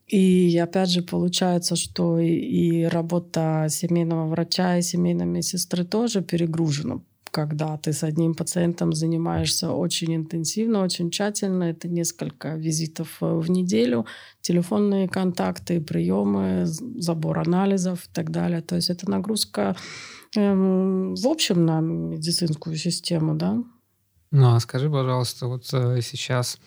И 0.06 0.56
опять 0.58 0.90
же 0.90 1.02
получается, 1.02 1.76
что 1.76 2.18
и 2.18 2.84
работа 2.84 3.66
семейного 3.70 4.26
врача 4.26 4.78
и 4.78 4.82
семейной 4.82 5.26
медсестры 5.26 5.84
тоже 5.84 6.22
перегружена 6.22 7.00
когда 7.34 7.76
ты 7.76 7.92
с 7.92 8.04
одним 8.04 8.34
пациентом 8.34 8.92
занимаешься 8.92 9.72
очень 9.72 10.14
интенсивно, 10.14 10.84
очень 10.84 11.10
тщательно. 11.10 11.64
Это 11.64 11.88
несколько 11.88 12.54
визитов 12.54 13.16
э, 13.20 13.26
в 13.26 13.50
неделю, 13.50 14.06
телефонные 14.40 15.08
контакты, 15.08 15.80
приемы, 15.80 16.64
забор 16.64 17.40
анализов 17.40 18.04
и 18.04 18.08
так 18.12 18.30
далее. 18.30 18.60
То 18.60 18.76
есть 18.76 18.88
это 18.88 19.10
нагрузка 19.10 19.74
эм, 20.36 21.16
в 21.16 21.26
общем 21.26 21.66
на 21.66 21.80
медицинскую 21.80 22.76
систему, 22.76 23.34
да? 23.34 23.58
Ну, 24.30 24.54
а 24.54 24.60
скажи, 24.60 24.88
пожалуйста, 24.88 25.48
вот 25.48 25.64
э, 25.72 26.00
сейчас 26.02 26.60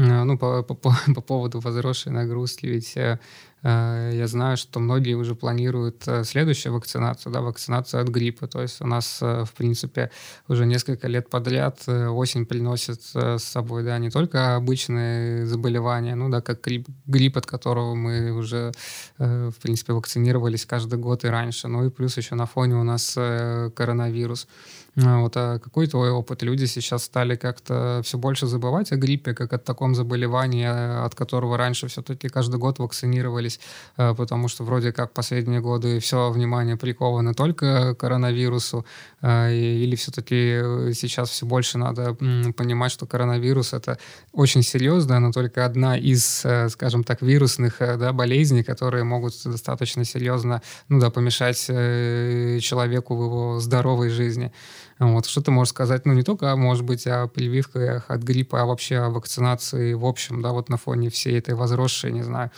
ну, 0.00 0.38
по, 0.38 0.62
по, 0.62 0.74
по 1.14 1.20
поводу 1.20 1.60
возросшей 1.60 2.12
нагрузки, 2.12 2.66
ведь 2.66 2.96
э, 2.96 3.18
э, 3.62 4.10
я 4.14 4.26
знаю, 4.26 4.56
что 4.56 4.80
многие 4.80 5.14
уже 5.14 5.34
планируют 5.34 6.06
э, 6.06 6.24
следующую 6.24 6.74
вакцинацию, 6.74 7.32
да, 7.32 7.40
вакцинацию 7.40 8.02
от 8.02 8.08
гриппа. 8.08 8.46
То 8.46 8.62
есть 8.62 8.80
у 8.80 8.86
нас, 8.86 9.18
э, 9.22 9.44
в 9.44 9.52
принципе, 9.52 10.10
уже 10.48 10.66
несколько 10.66 11.08
лет 11.08 11.28
подряд 11.30 11.80
э, 11.86 12.08
осень 12.08 12.46
приносит 12.46 13.00
э, 13.14 13.38
с 13.38 13.44
собой, 13.44 13.84
да, 13.84 13.98
не 13.98 14.10
только 14.10 14.56
обычные 14.56 15.46
заболевания, 15.46 16.14
ну, 16.14 16.28
да, 16.28 16.40
как 16.40 16.62
грипп, 16.62 16.88
грипп 17.06 17.36
от 17.36 17.46
которого 17.46 17.94
мы 17.94 18.32
уже, 18.32 18.72
э, 19.18 19.50
в 19.50 19.60
принципе, 19.62 19.92
вакцинировались 19.92 20.66
каждый 20.66 20.98
год 20.98 21.24
и 21.24 21.28
раньше, 21.28 21.68
ну 21.68 21.86
и 21.86 21.90
плюс 21.90 22.16
еще 22.16 22.34
на 22.34 22.46
фоне 22.46 22.76
у 22.76 22.84
нас 22.84 23.14
э, 23.16 23.70
коронавирус. 23.74 24.46
А 24.46 24.79
вот, 24.96 25.36
а 25.36 25.58
какой 25.58 25.86
твой 25.86 26.10
опыт? 26.10 26.42
Люди 26.42 26.64
сейчас 26.64 27.04
стали 27.04 27.36
как-то 27.36 28.00
все 28.04 28.18
больше 28.18 28.46
забывать 28.46 28.90
о 28.92 28.96
гриппе, 28.96 29.34
как 29.34 29.52
о 29.52 29.58
таком 29.58 29.94
заболевании, 29.94 30.66
э, 30.66 31.04
от 31.04 31.14
которого 31.14 31.56
раньше 31.56 31.86
все-таки 31.86 32.28
каждый 32.28 32.58
год 32.58 32.78
вакцинировались, 32.80 33.60
э, 33.96 34.14
потому 34.14 34.48
что 34.48 34.64
вроде 34.64 34.92
как 34.92 35.12
последние 35.12 35.60
годы 35.60 36.00
все 36.00 36.30
внимание 36.30 36.76
приковано 36.76 37.34
только 37.34 37.94
к 37.94 38.00
коронавирусу, 38.00 38.84
э, 39.22 39.54
или 39.54 39.94
все-таки 39.94 40.92
сейчас 40.94 41.30
все 41.30 41.46
больше 41.46 41.78
надо 41.78 42.14
понимать, 42.56 42.90
что 42.90 43.06
коронавирус 43.06 43.72
это 43.72 43.98
очень 44.32 44.62
серьезно, 44.62 45.20
но 45.20 45.30
только 45.30 45.64
одна 45.64 45.96
из, 45.96 46.44
скажем 46.68 47.04
так, 47.04 47.22
вирусных 47.22 47.76
да, 47.78 48.12
болезней, 48.12 48.64
которые 48.64 49.04
могут 49.04 49.34
достаточно 49.44 50.04
серьезно 50.04 50.62
ну, 50.88 50.98
да, 50.98 51.10
помешать 51.10 51.58
человеку 51.66 53.16
в 53.16 53.24
его 53.24 53.60
здоровой 53.60 54.08
жизни. 54.08 54.52
Вот, 55.00 55.24
что 55.24 55.40
ты 55.40 55.50
можешь 55.50 55.70
сказать, 55.70 56.04
ну, 56.04 56.12
не 56.12 56.22
только, 56.22 56.54
может 56.56 56.84
быть, 56.84 57.06
о 57.06 57.26
прививках 57.26 58.04
от 58.08 58.22
гриппа, 58.22 58.60
а 58.60 58.66
вообще 58.66 58.98
о 58.98 59.08
вакцинации 59.08 59.94
в 59.94 60.04
общем, 60.04 60.42
да, 60.42 60.52
вот 60.52 60.68
на 60.68 60.76
фоне 60.76 61.08
всей 61.08 61.38
этой 61.38 61.54
возросшей, 61.54 62.12
не 62.12 62.22
знаю, 62.22 62.50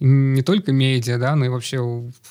не 0.00 0.42
только 0.42 0.72
медиа, 0.72 1.18
да, 1.18 1.36
но 1.36 1.44
и 1.44 1.48
вообще 1.48 1.76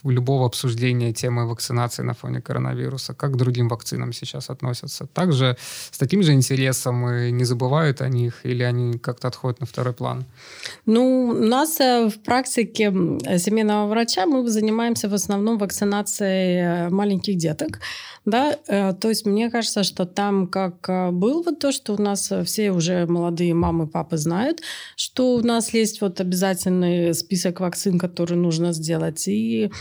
любого 0.03 0.45
обсуждения 0.45 1.13
темы 1.13 1.47
вакцинации 1.47 2.03
на 2.03 2.13
фоне 2.13 2.41
коронавируса, 2.41 3.13
как 3.13 3.31
к 3.31 3.35
другим 3.35 3.69
вакцинам 3.69 4.11
сейчас 4.13 4.49
относятся. 4.49 5.07
Также 5.07 5.57
с 5.91 5.97
таким 5.97 6.23
же 6.23 6.33
интересом 6.33 7.09
и 7.09 7.31
не 7.31 7.45
забывают 7.45 8.01
о 8.01 8.09
них, 8.09 8.41
или 8.43 8.63
они 8.63 8.99
как-то 8.99 9.29
отходят 9.29 9.61
на 9.61 9.65
второй 9.65 9.93
план? 9.93 10.25
Ну, 10.85 11.29
у 11.29 11.33
нас 11.33 11.79
э, 11.79 12.09
в 12.09 12.21
практике 12.21 12.91
семейного 13.37 13.87
врача 13.87 14.25
мы 14.25 14.47
занимаемся 14.49 15.07
в 15.07 15.13
основном 15.13 15.57
вакцинацией 15.57 16.87
э, 16.87 16.89
маленьких 16.89 17.37
деток, 17.37 17.79
да, 18.25 18.57
э, 18.67 18.93
то 18.93 19.09
есть 19.09 19.25
мне 19.25 19.49
кажется, 19.49 19.83
что 19.83 20.05
там 20.05 20.47
как 20.47 20.87
э, 20.89 21.11
был 21.11 21.43
вот 21.43 21.59
то, 21.59 21.71
что 21.71 21.93
у 21.93 22.01
нас 22.01 22.31
э, 22.31 22.43
все 22.43 22.71
уже 22.71 23.05
молодые 23.05 23.53
мамы, 23.53 23.85
папы 23.85 24.17
знают, 24.17 24.61
что 24.95 25.35
у 25.35 25.41
нас 25.41 25.73
есть 25.73 25.99
вот 25.99 26.21
обязательный 26.21 27.13
список 27.13 27.59
вакцин, 27.59 27.99
которые 27.99 28.37
нужно 28.37 28.71
сделать, 28.71 29.27
и 29.27 29.71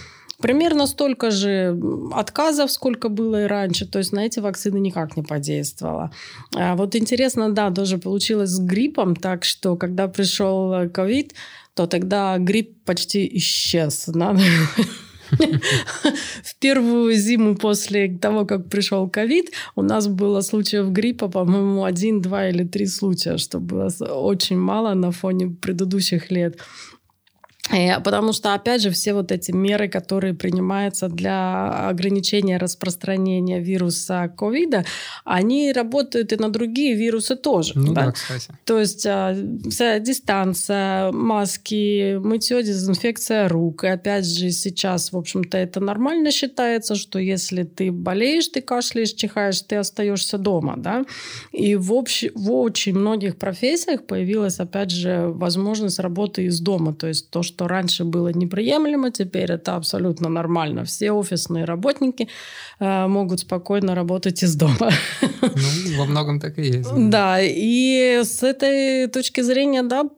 примерно 0.40 0.88
столько 0.88 1.30
же 1.30 1.78
отказов, 2.12 2.72
сколько 2.72 3.08
было 3.08 3.44
и 3.44 3.46
раньше. 3.46 3.86
То 3.86 3.98
есть 3.98 4.12
на 4.12 4.26
эти 4.26 4.40
вакцины 4.40 4.78
никак 4.78 5.16
не 5.16 5.22
подействовало. 5.22 6.10
А 6.56 6.74
вот 6.74 6.96
интересно, 6.96 7.52
да, 7.52 7.70
тоже 7.70 7.98
получилось 7.98 8.50
с 8.50 8.58
гриппом, 8.58 9.14
так 9.14 9.44
что 9.44 9.76
когда 9.76 10.08
пришел 10.08 10.90
ковид, 10.90 11.34
то 11.74 11.86
тогда 11.86 12.36
грипп 12.38 12.84
почти 12.84 13.30
исчез. 13.36 14.04
Да? 14.08 14.36
В 16.44 16.54
первую 16.58 17.14
зиму 17.14 17.56
после 17.56 18.08
того, 18.08 18.44
как 18.44 18.68
пришел 18.68 19.08
ковид, 19.08 19.52
у 19.74 19.82
нас 19.82 20.06
было 20.06 20.42
случаев 20.42 20.90
гриппа, 20.90 21.28
по-моему, 21.28 21.84
один, 21.84 22.20
два 22.20 22.48
или 22.48 22.64
три 22.64 22.86
случая, 22.86 23.38
что 23.38 23.58
было 23.60 23.88
очень 24.00 24.58
мало 24.58 24.94
на 24.94 25.10
фоне 25.10 25.48
предыдущих 25.48 26.30
лет. 26.30 26.58
Э, 27.70 28.00
потому 28.00 28.32
что, 28.32 28.54
опять 28.54 28.82
же, 28.82 28.90
все 28.90 29.14
вот 29.14 29.30
эти 29.30 29.52
меры, 29.52 29.88
которые 29.88 30.34
принимаются 30.34 31.08
для 31.08 31.88
ограничения 31.88 32.56
распространения 32.56 33.60
вируса 33.60 34.32
ковида, 34.36 34.84
они 35.24 35.72
работают 35.72 36.32
и 36.32 36.36
на 36.36 36.48
другие 36.48 36.94
вирусы 36.94 37.36
тоже. 37.36 37.72
Ну 37.76 37.92
да, 37.92 38.06
да 38.06 38.12
кстати. 38.12 38.48
То 38.64 38.80
есть 38.80 39.06
а, 39.06 39.36
вся 39.70 39.98
дистанция, 40.00 41.12
маски, 41.12 42.16
мытье, 42.16 42.62
дезинфекция 42.62 43.48
рук. 43.48 43.84
И 43.84 43.88
опять 43.88 44.26
же, 44.26 44.50
сейчас, 44.50 45.12
в 45.12 45.16
общем-то, 45.16 45.56
это 45.56 45.78
нормально 45.80 46.30
считается, 46.32 46.96
что 46.96 47.18
если 47.18 47.62
ты 47.62 47.92
болеешь, 47.92 48.48
ты 48.48 48.60
кашляешь, 48.60 49.12
чихаешь, 49.12 49.60
ты 49.62 49.76
остаешься 49.76 50.36
дома. 50.36 50.74
Да? 50.76 51.04
И 51.52 51.76
в, 51.76 51.92
общ... 51.92 52.24
в 52.34 52.52
очень 52.52 52.94
многих 52.94 53.36
профессиях 53.36 54.04
появилась, 54.04 54.58
опять 54.58 54.90
же, 54.90 55.28
возможность 55.28 56.00
работы 56.00 56.44
из 56.44 56.60
дома. 56.60 56.92
То 56.92 57.06
есть 57.06 57.30
то, 57.30 57.42
что 57.42 57.51
раньше 57.60 58.04
было 58.04 58.28
неприемлемо, 58.28 59.10
теперь 59.10 59.52
это 59.52 59.76
абсолютно 59.76 60.28
нормально. 60.28 60.84
Все 60.84 61.12
офисные 61.12 61.64
работники 61.64 62.28
э, 62.80 63.06
могут 63.06 63.40
спокойно 63.40 63.94
работать 63.94 64.42
из 64.42 64.56
дома. 64.56 64.90
Ну, 65.42 65.98
во 65.98 66.04
многом 66.06 66.40
так 66.40 66.58
и 66.58 66.62
есть. 66.62 66.90
Да, 66.94 67.38
и 67.40 68.20
с 68.22 68.42
этой 68.42 69.08
точки 69.08 69.42
зрения, 69.42 69.82
да, 69.82 70.08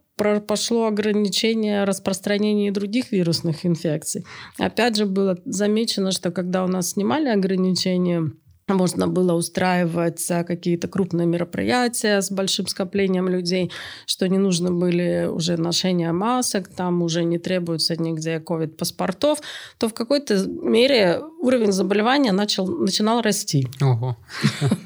пошло 0.46 0.86
ограничение 0.86 1.84
распространения 1.84 2.70
других 2.70 3.12
вирусных 3.12 3.66
инфекций. 3.66 4.24
Опять 4.58 4.96
же, 4.96 5.06
было 5.06 5.38
замечено, 5.44 6.12
что 6.12 6.30
когда 6.30 6.64
у 6.64 6.68
нас 6.68 6.90
снимали 6.90 7.28
ограничения 7.28 8.30
можно 8.68 9.09
было 9.09 9.35
устраивать 9.35 10.27
какие-то 10.46 10.88
крупные 10.88 11.27
мероприятия 11.27 12.20
с 12.20 12.31
большим 12.31 12.66
скоплением 12.66 13.29
людей, 13.29 13.70
что 14.07 14.27
не 14.29 14.38
нужно 14.38 14.70
были 14.70 15.29
уже 15.31 15.57
ношения 15.57 16.12
масок, 16.12 16.68
там 16.68 17.03
уже 17.03 17.24
не 17.24 17.38
требуется 17.38 18.00
нигде 18.00 18.40
ковид-паспортов, 18.40 19.40
то 19.79 19.88
в 19.88 19.94
какой-то 19.94 20.46
мере 20.46 21.20
уровень 21.40 21.72
заболевания 21.72 22.33
начал, 22.33 22.66
начинал 22.66 23.20
расти. 23.20 23.68
Ого. 23.83 24.16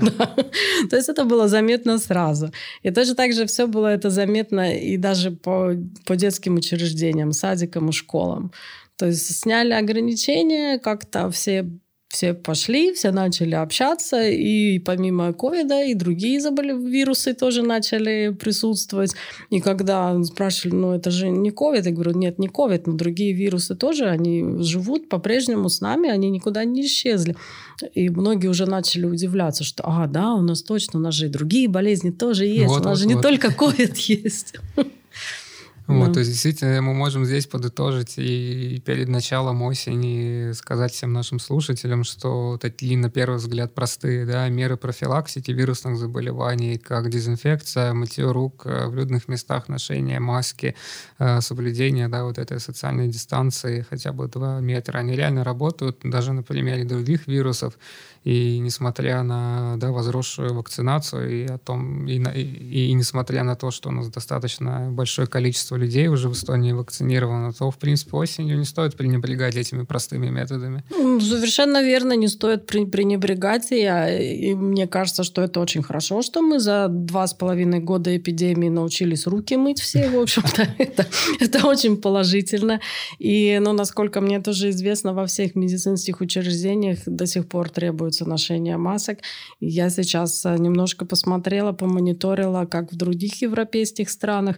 То 0.91 0.97
есть 0.97 1.09
это 1.09 1.25
было 1.25 1.49
заметно 1.49 1.99
сразу. 1.99 2.51
И 2.83 2.91
точно 2.91 3.15
так 3.15 3.33
же 3.33 3.47
все 3.47 3.67
было 3.67 3.87
это 3.87 4.11
заметно 4.11 4.77
и 4.77 4.97
даже 4.97 5.31
по 5.31 5.75
детским 6.09 6.57
учреждениям, 6.57 7.33
садикам 7.33 7.91
и 7.91 7.93
школам. 7.93 8.53
То 8.97 9.07
есть 9.07 9.41
сняли 9.41 9.73
ограничения, 9.73 10.79
как-то 10.79 11.31
все 11.31 11.71
все 12.09 12.33
пошли, 12.33 12.93
все 12.95 13.11
начали 13.11 13.55
общаться, 13.55 14.29
и 14.29 14.79
помимо 14.79 15.33
ковида 15.35 15.85
и 15.85 15.95
другие 15.95 16.41
заболев... 16.41 16.79
вирусы 16.81 17.35
тоже 17.35 17.63
начали 17.63 18.35
присутствовать. 18.39 19.15
И 19.51 19.61
когда 19.61 20.21
спрашивали, 20.25 20.75
ну 20.75 20.93
это 20.93 21.11
же 21.11 21.29
не 21.29 21.51
ковид, 21.51 21.85
я 21.85 21.93
говорю, 21.93 22.13
нет, 22.13 22.39
не 22.39 22.49
ковид, 22.49 22.87
но 22.87 22.95
другие 22.95 23.35
вирусы 23.35 23.75
тоже, 23.75 24.07
они 24.07 24.63
живут 24.63 25.11
по-прежнему 25.11 25.69
с 25.69 25.83
нами, 25.83 26.09
они 26.09 26.31
никуда 26.31 26.65
не 26.65 26.87
исчезли. 26.87 27.37
И 27.95 28.09
многие 28.09 28.49
уже 28.49 28.65
начали 28.65 29.05
удивляться, 29.05 29.63
что, 29.63 29.83
а, 29.87 30.07
да, 30.07 30.33
у 30.33 30.41
нас 30.41 30.63
точно, 30.63 30.99
у 30.99 31.03
нас 31.03 31.15
же 31.15 31.27
и 31.27 31.29
другие 31.29 31.69
болезни 31.69 32.11
тоже 32.11 32.47
есть, 32.47 32.69
вот, 32.69 32.81
у 32.81 32.85
нас 32.85 32.99
вот, 32.99 32.99
же 32.99 33.05
вот. 33.05 33.17
не 33.17 33.23
только 33.23 33.53
ковид 33.53 33.97
есть. 33.99 34.55
Вот, 35.89 36.13
то 36.13 36.19
есть 36.19 36.31
действительно 36.31 36.83
мы 36.83 36.93
можем 36.93 37.25
здесь 37.25 37.47
подытожить 37.47 38.19
и 38.19 38.83
перед 38.85 39.09
началом 39.09 39.63
осени 39.63 40.53
сказать 40.53 40.93
всем 40.93 41.15
нашим 41.15 41.39
слушателям, 41.39 42.05
что 42.05 42.59
такие 42.61 42.99
на 42.99 43.09
первый 43.09 43.37
взгляд 43.37 43.75
простые 43.75 44.27
да, 44.27 44.47
меры 44.51 44.77
профилактики 44.77 45.51
вирусных 45.51 45.97
заболеваний, 45.97 46.77
как 46.77 47.09
дезинфекция, 47.09 47.95
мытье 47.95 48.31
рук 48.31 48.67
э, 48.67 48.87
в 48.89 48.95
людных 48.97 49.29
местах, 49.29 49.69
ношение 49.69 50.21
маски, 50.21 50.75
э, 51.19 51.41
соблюдение 51.41 52.09
да, 52.09 52.25
вот 52.25 52.37
этой 52.37 52.61
социальной 52.61 53.09
дистанции 53.09 53.87
хотя 53.89 54.13
бы 54.13 54.29
2 54.29 54.61
метра, 54.61 54.99
они 54.99 55.17
реально 55.17 55.43
работают 55.43 56.01
даже 56.05 56.35
на 56.35 56.43
примере 56.43 56.85
других 56.85 57.27
вирусов. 57.27 57.79
И 58.25 58.59
несмотря 58.59 59.23
на 59.23 59.77
да, 59.79 59.91
возросшую 59.91 60.55
вакцинацию 60.55 61.31
и, 61.31 61.47
о 61.47 61.59
том, 61.59 62.07
и, 62.07 62.19
и, 62.19 62.91
и 62.91 62.93
несмотря 62.93 63.45
на 63.45 63.57
то, 63.57 63.71
что 63.71 63.89
у 63.89 63.93
нас 63.93 64.09
достаточно 64.09 64.91
большое 64.91 65.27
количество 65.27 65.77
людей 65.77 66.09
уже 66.09 66.29
в 66.29 66.33
Эстонии 66.33 66.73
вакцинировано, 66.73 67.53
то, 67.53 67.71
в 67.71 67.79
принципе, 67.79 68.17
осенью 68.17 68.59
не 68.59 68.65
стоит 68.65 68.97
пренебрегать 68.97 69.57
этими 69.57 69.85
простыми 69.85 70.29
методами. 70.29 70.85
Ну, 70.91 71.21
совершенно 71.21 71.83
верно, 71.83 72.15
не 72.15 72.29
стоит 72.29 72.67
пренебрегать. 72.67 73.73
И, 73.73 73.85
и 73.85 74.55
мне 74.55 74.87
кажется, 74.87 75.25
что 75.25 75.43
это 75.43 75.61
очень 75.61 75.83
хорошо, 75.83 76.23
что 76.23 76.43
мы 76.43 76.59
за 76.59 76.89
два 76.89 77.27
с 77.27 77.35
половиной 77.35 77.81
года 77.81 78.15
эпидемии 78.17 78.69
научились 78.69 79.27
руки 79.27 79.57
мыть 79.57 79.81
все, 79.81 80.11
в 80.11 80.19
общем-то. 80.19 80.69
Это, 80.79 81.07
это 81.41 81.67
очень 81.67 81.97
положительно. 81.97 82.81
И, 83.19 83.59
ну, 83.61 83.73
насколько 83.73 84.21
мне 84.21 84.41
тоже 84.41 84.71
известно, 84.71 85.13
во 85.13 85.27
всех 85.27 85.55
медицинских 85.55 86.21
учреждениях 86.21 86.99
до 87.07 87.27
сих 87.27 87.49
пор 87.49 87.69
требуется 87.69 88.08
требуется 88.09 88.29
ношение 88.29 88.77
масок. 88.77 89.19
Я 89.61 89.91
сейчас 89.91 90.47
э, 90.47 90.57
немножко 90.59 91.05
посмотрела, 91.05 91.73
помониторила, 91.73 92.67
как 92.67 92.93
в 92.93 92.97
других 92.97 93.43
европейских 93.43 94.11
странах. 94.11 94.57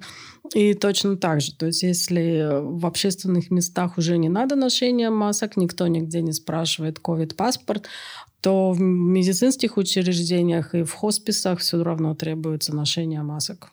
И 0.56 0.74
точно 0.74 1.16
так 1.16 1.40
же. 1.40 1.52
То 1.56 1.66
есть 1.66 1.82
если 1.82 2.48
в 2.62 2.86
общественных 2.86 3.50
местах 3.50 3.98
уже 3.98 4.18
не 4.18 4.28
надо 4.28 4.56
ношения 4.56 5.10
масок, 5.10 5.56
никто 5.56 5.88
нигде 5.88 6.22
не 6.22 6.32
спрашивает 6.32 6.98
COVID-паспорт, 6.98 7.88
то 8.40 8.72
в 8.72 8.80
медицинских 8.80 9.76
учреждениях 9.76 10.74
и 10.74 10.82
в 10.82 10.92
хосписах 10.92 11.58
все 11.58 11.82
равно 11.82 12.14
требуется 12.14 12.74
ношение 12.74 13.22
масок. 13.22 13.70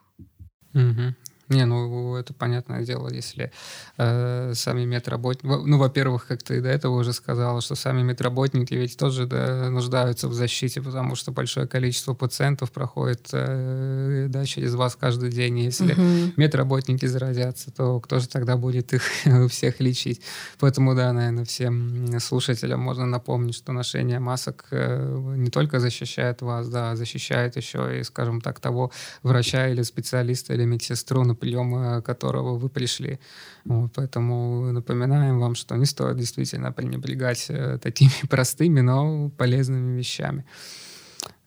Угу. 0.74 1.16
Не, 1.50 1.66
ну 1.66 2.16
это 2.16 2.34
понятное 2.34 2.84
дело, 2.84 3.10
если 3.10 3.52
э, 3.98 4.54
сами 4.54 4.84
медработники... 4.86 5.46
Ну, 5.46 5.78
во-первых, 5.78 6.28
как 6.28 6.44
ты 6.44 6.62
до 6.62 6.70
этого 6.70 7.00
уже 7.00 7.14
сказала, 7.14 7.62
что 7.62 7.76
сами 7.76 8.02
медработники 8.02 8.74
ведь 8.74 8.98
тоже 8.98 9.26
да, 9.28 9.70
нуждаются 9.70 10.28
в 10.28 10.34
защите, 10.34 10.82
потому 10.82 11.16
что 11.16 11.32
большое 11.32 11.68
количество 11.68 12.14
пациентов 12.14 12.72
проходит 12.72 13.30
э, 13.32 14.28
да, 14.30 14.46
через 14.46 14.76
вас 14.76 14.96
каждый 14.96 15.32
день. 15.32 15.60
Если 15.60 15.94
угу. 15.94 16.34
медработники 16.36 17.06
заразятся, 17.06 17.72
то 17.72 18.00
кто 18.02 18.20
же 18.20 18.28
тогда 18.28 18.58
будет 18.58 18.94
их 18.94 19.04
всех 19.50 19.80
лечить? 19.80 20.22
Поэтому, 20.60 20.96
да, 20.96 21.14
наверное, 21.14 21.46
всем 21.46 22.20
слушателям 22.20 22.82
можно 22.82 23.06
напомнить, 23.06 23.56
что 23.56 23.72
ношение 23.72 24.20
масок 24.20 24.66
э, 24.72 25.36
не 25.38 25.50
только 25.50 25.80
защищает 25.80 26.42
вас, 26.42 26.68
да, 26.68 26.92
а 26.92 26.96
защищает 26.96 27.56
еще 27.56 28.00
и, 28.00 28.04
скажем 28.04 28.42
так, 28.42 28.60
того 28.60 28.92
врача 29.24 29.70
или 29.70 29.82
специалиста 29.84 30.54
или 30.54 30.66
медсестру, 30.66 31.24
приема 31.38 32.02
которого 32.02 32.58
вы 32.58 32.69
пришли. 32.69 33.19
Вот, 33.65 33.91
поэтому 33.95 34.71
напоминаем 34.71 35.39
вам, 35.39 35.56
что 35.56 35.76
не 35.76 35.86
стоит 35.86 36.17
действительно 36.17 36.71
пренебрегать 36.71 37.45
э, 37.50 37.78
такими 37.82 38.28
простыми, 38.30 38.82
но 38.82 39.30
полезными 39.38 39.97
вещами. 39.97 40.45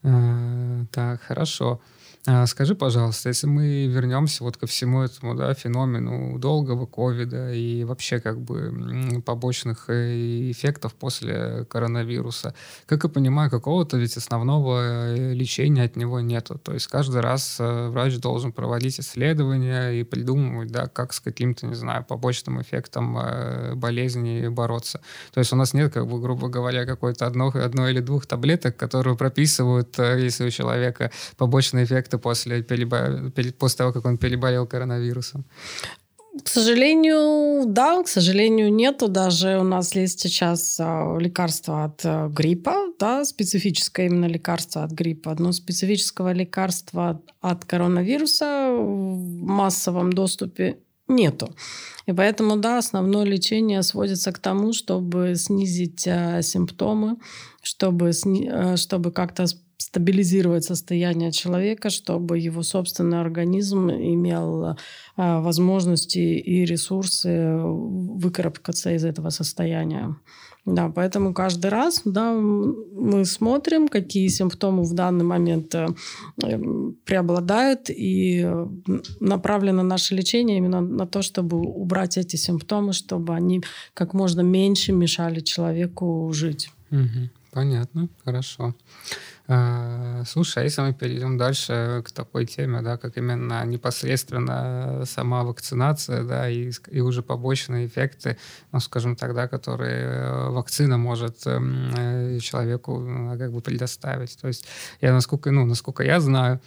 Э, 0.02 0.84
так, 0.90 1.20
хорошо. 1.22 1.80
А, 2.26 2.46
скажи, 2.46 2.74
пожалуйста, 2.74 3.30
если 3.30 3.46
мы 3.46 3.86
вернемся 3.86 4.44
вот 4.44 4.58
ко 4.58 4.66
всему 4.66 5.00
этому 5.02 5.34
да, 5.34 5.54
феномену 5.54 6.38
долгого 6.38 6.84
ковида 6.84 7.54
и 7.54 7.82
вообще 7.84 8.20
как 8.20 8.38
бы 8.38 9.22
побочных 9.24 9.88
э, 9.88 10.50
эффектов 10.50 10.94
после 10.94 11.64
коронавируса, 11.64 12.54
как 12.84 13.04
я 13.04 13.08
понимаю, 13.08 13.50
какого-то 13.50 13.96
ведь 13.96 14.18
основного 14.18 15.14
э, 15.14 15.32
лечения 15.32 15.84
от 15.84 15.96
него 15.96 16.20
нету. 16.20 16.58
То 16.62 16.74
есть 16.74 16.88
каждый 16.88 17.22
раз 17.22 17.56
э, 17.58 17.88
врач 17.88 18.18
должен 18.18 18.52
проводить 18.52 19.00
исследования 19.00 19.92
и 19.92 20.02
придумывать, 20.02 20.70
да, 20.70 20.88
как 20.88 21.14
с 21.14 21.20
каким-то, 21.20 21.66
не 21.66 21.74
знаю, 21.74 22.04
побочным 22.04 22.60
эффектом 22.60 23.18
болезни 23.76 24.48
бороться. 24.48 25.00
То 25.32 25.40
есть 25.40 25.54
у 25.54 25.56
нас 25.56 25.72
нет, 25.72 25.90
как 25.90 26.06
бы, 26.06 26.20
грубо 26.20 26.48
говоря, 26.48 26.84
какой-то 26.84 27.26
одной, 27.26 27.50
одной 27.64 27.92
или 27.92 28.00
двух 28.00 28.26
таблеток, 28.26 28.76
которые 28.76 29.16
прописывают, 29.16 29.96
если 29.98 30.46
у 30.46 30.50
человека 30.50 31.10
побочный 31.38 31.84
эффект 31.84 32.09
эффекты 32.10 32.18
после, 32.18 32.62
переба... 32.62 33.30
после 33.58 33.76
того, 33.76 33.92
как 33.92 34.04
он 34.04 34.18
переболел 34.18 34.66
коронавирусом? 34.66 35.44
К 36.44 36.48
сожалению, 36.48 37.66
да, 37.66 38.02
к 38.02 38.08
сожалению, 38.08 38.72
нету. 38.72 39.08
Даже 39.08 39.58
у 39.58 39.64
нас 39.64 39.96
есть 39.96 40.20
сейчас 40.20 40.78
а, 40.80 41.18
лекарство 41.18 41.84
от 41.84 42.02
а, 42.04 42.28
гриппа, 42.28 42.74
да, 43.00 43.24
специфическое 43.24 44.06
именно 44.06 44.28
лекарство 44.28 44.84
от 44.84 44.92
гриппа. 44.92 45.34
Но 45.38 45.52
специфического 45.52 46.32
лекарства 46.32 47.20
от 47.40 47.64
коронавируса 47.64 48.70
в 48.72 49.42
массовом 49.42 50.12
доступе 50.12 50.76
нету. 51.10 51.54
И 52.06 52.12
поэтому, 52.12 52.56
да, 52.56 52.78
основное 52.78 53.24
лечение 53.24 53.82
сводится 53.82 54.32
к 54.32 54.38
тому, 54.38 54.72
чтобы 54.72 55.34
снизить 55.36 56.06
а, 56.08 56.42
симптомы, 56.42 57.16
чтобы, 57.62 58.12
сни... 58.12 58.50
чтобы 58.76 59.12
как-то 59.12 59.46
стабилизировать 59.80 60.64
состояние 60.64 61.32
человека, 61.32 61.90
чтобы 61.90 62.38
его 62.38 62.62
собственный 62.62 63.20
организм 63.20 63.90
имел 63.90 64.76
а, 65.16 65.40
возможности 65.40 66.18
и 66.18 66.64
ресурсы 66.64 67.56
выкарабкаться 67.56 68.94
из 68.94 69.04
этого 69.04 69.30
состояния. 69.30 70.16
Да, 70.66 70.92
поэтому 70.94 71.32
каждый 71.32 71.70
раз 71.70 72.02
да, 72.04 72.32
мы 72.32 73.24
смотрим, 73.24 73.88
какие 73.88 74.28
симптомы 74.28 74.82
в 74.82 74.94
данный 74.94 75.24
момент 75.24 75.74
э, 75.74 75.88
преобладают, 77.04 77.88
и 77.88 78.46
направлено 79.20 79.82
наше 79.82 80.14
лечение 80.14 80.58
именно 80.58 80.80
на 80.80 81.06
то, 81.06 81.22
чтобы 81.22 81.58
убрать 81.58 82.18
эти 82.18 82.36
симптомы, 82.36 82.92
чтобы 82.92 83.34
они 83.34 83.62
как 83.94 84.12
можно 84.12 84.42
меньше 84.42 84.92
мешали 84.92 85.40
человеку 85.40 86.30
жить. 86.32 86.70
Угу, 86.90 87.30
понятно, 87.52 88.08
хорошо. 88.24 88.74
А, 89.52 90.22
слушай, 90.26 90.62
а 90.62 90.64
если 90.64 90.80
мы 90.82 90.92
перейдем 90.94 91.36
дальше 91.36 92.04
к 92.06 92.12
такой 92.12 92.46
теме, 92.46 92.82
да, 92.82 92.96
как 92.96 93.16
именно 93.16 93.64
непосредственно 93.66 95.02
сама 95.06 95.42
вакцинация, 95.42 96.22
да, 96.22 96.48
и, 96.48 96.70
и 96.88 97.00
уже 97.00 97.22
побочные 97.22 97.86
эффекты, 97.86 98.36
ну, 98.70 98.78
скажем 98.78 99.16
так, 99.16 99.34
да, 99.34 99.48
которые 99.48 100.04
э, 100.04 100.50
вакцина 100.50 100.98
может 100.98 101.46
эм, 101.46 101.92
э, 101.96 102.38
человеку 102.38 103.00
ну, 103.00 103.36
как 103.36 103.52
бы 103.52 103.60
предоставить. 103.60 104.38
То 104.40 104.46
есть 104.46 104.66
я, 105.00 105.12
насколько, 105.12 105.50
ну, 105.50 105.64
насколько 105.64 106.04
я 106.04 106.20
знаю, 106.20 106.60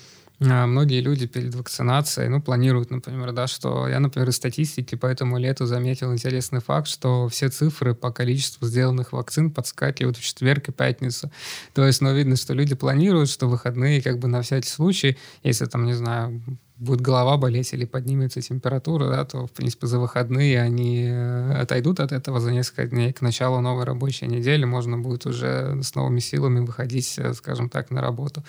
многие 0.44 1.02
люди 1.02 1.28
перед 1.28 1.56
вакцинацией, 1.56 2.30
ну, 2.30 2.42
планируют, 2.42 2.92
например, 2.92 3.32
да, 3.32 3.48
что 3.48 3.88
я, 3.88 4.00
например, 4.00 4.30
из 4.30 4.36
статистики 4.36 4.96
по 4.96 5.06
этому 5.06 5.38
лету 5.38 5.66
заметил 5.66 6.12
интересный 6.12 6.60
факт, 6.60 6.88
что 6.88 7.30
все 7.30 7.50
цифры 7.50 7.94
по 7.96 8.12
количеству 8.12 8.68
сделанных 8.68 9.14
вакцин 9.14 9.52
подскакивают 9.52 10.18
в 10.18 10.22
четверг 10.24 10.70
и 10.70 10.72
пятницу. 10.72 11.32
То 11.74 11.86
есть, 11.86 12.02
ну, 12.02 12.14
видно, 12.14 12.36
что 12.36 12.54
люди 12.54 12.76
планируют, 12.76 13.30
что 13.30 13.48
выходные 13.48 14.02
как 14.02 14.20
бы 14.20 14.28
на 14.28 14.42
всякий 14.42 14.70
случай, 14.70 15.18
если 15.44 15.66
там, 15.66 15.86
не 15.86 15.94
знаю, 15.94 16.42
будет 16.78 17.02
голова 17.02 17.38
болеть 17.38 17.74
или 17.74 17.86
поднимется 17.86 18.42
температура, 18.42 19.10
да, 19.10 19.26
то, 19.26 19.46
в 19.46 19.52
принципе, 19.52 19.88
за 19.88 20.00
выходные 20.00 20.60
они 20.60 21.06
э, 21.08 21.62
отойдут 21.62 22.00
от 22.00 22.12
этого 22.12 22.40
за 22.40 22.52
несколько 22.52 22.88
дней. 22.88 23.14
К 23.14 23.22
началу 23.22 23.62
новой 23.62 23.84
рабочей 23.84 24.28
недели 24.28 24.66
можно 24.66 24.98
будет 24.98 25.26
уже 25.26 25.82
с 25.82 25.96
новыми 25.96 26.20
силами 26.20 26.60
выходить, 26.60 27.16
э, 27.18 27.34
скажем 27.34 27.70
так, 27.70 27.92
на 27.92 28.02
работу. 28.02 28.44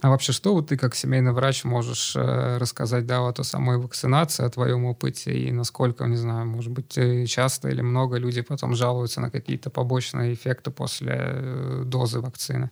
А 0.00 0.10
вообще, 0.10 0.32
что 0.32 0.54
вот 0.54 0.68
ты 0.68 0.76
как 0.76 0.94
семейный 0.94 1.32
врач 1.32 1.64
можешь 1.64 2.16
э, 2.16 2.56
рассказать, 2.58 3.06
да, 3.06 3.20
вот 3.20 3.38
о 3.40 3.44
самой 3.44 3.78
вакцинации, 3.78 4.44
о 4.44 4.50
твоем 4.50 4.84
опыте 4.86 5.36
и 5.36 5.52
насколько, 5.52 6.06
не 6.06 6.16
знаю, 6.16 6.46
может 6.46 6.72
быть, 6.72 6.98
часто 7.28 7.68
или 7.68 7.82
много 7.82 8.16
люди 8.16 8.40
потом 8.40 8.74
жалуются 8.74 9.20
на 9.20 9.30
какие-то 9.30 9.70
побочные 9.70 10.32
эффекты 10.34 10.70
после 10.70 11.82
дозы 11.84 12.20
вакцины? 12.20 12.70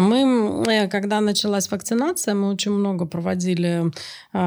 Мы, 0.00 0.88
когда 0.90 1.20
началась 1.20 1.70
вакцинация, 1.70 2.34
мы 2.34 2.50
очень 2.50 2.72
много 2.72 3.06
проводили 3.06 3.90
э, 4.32 4.38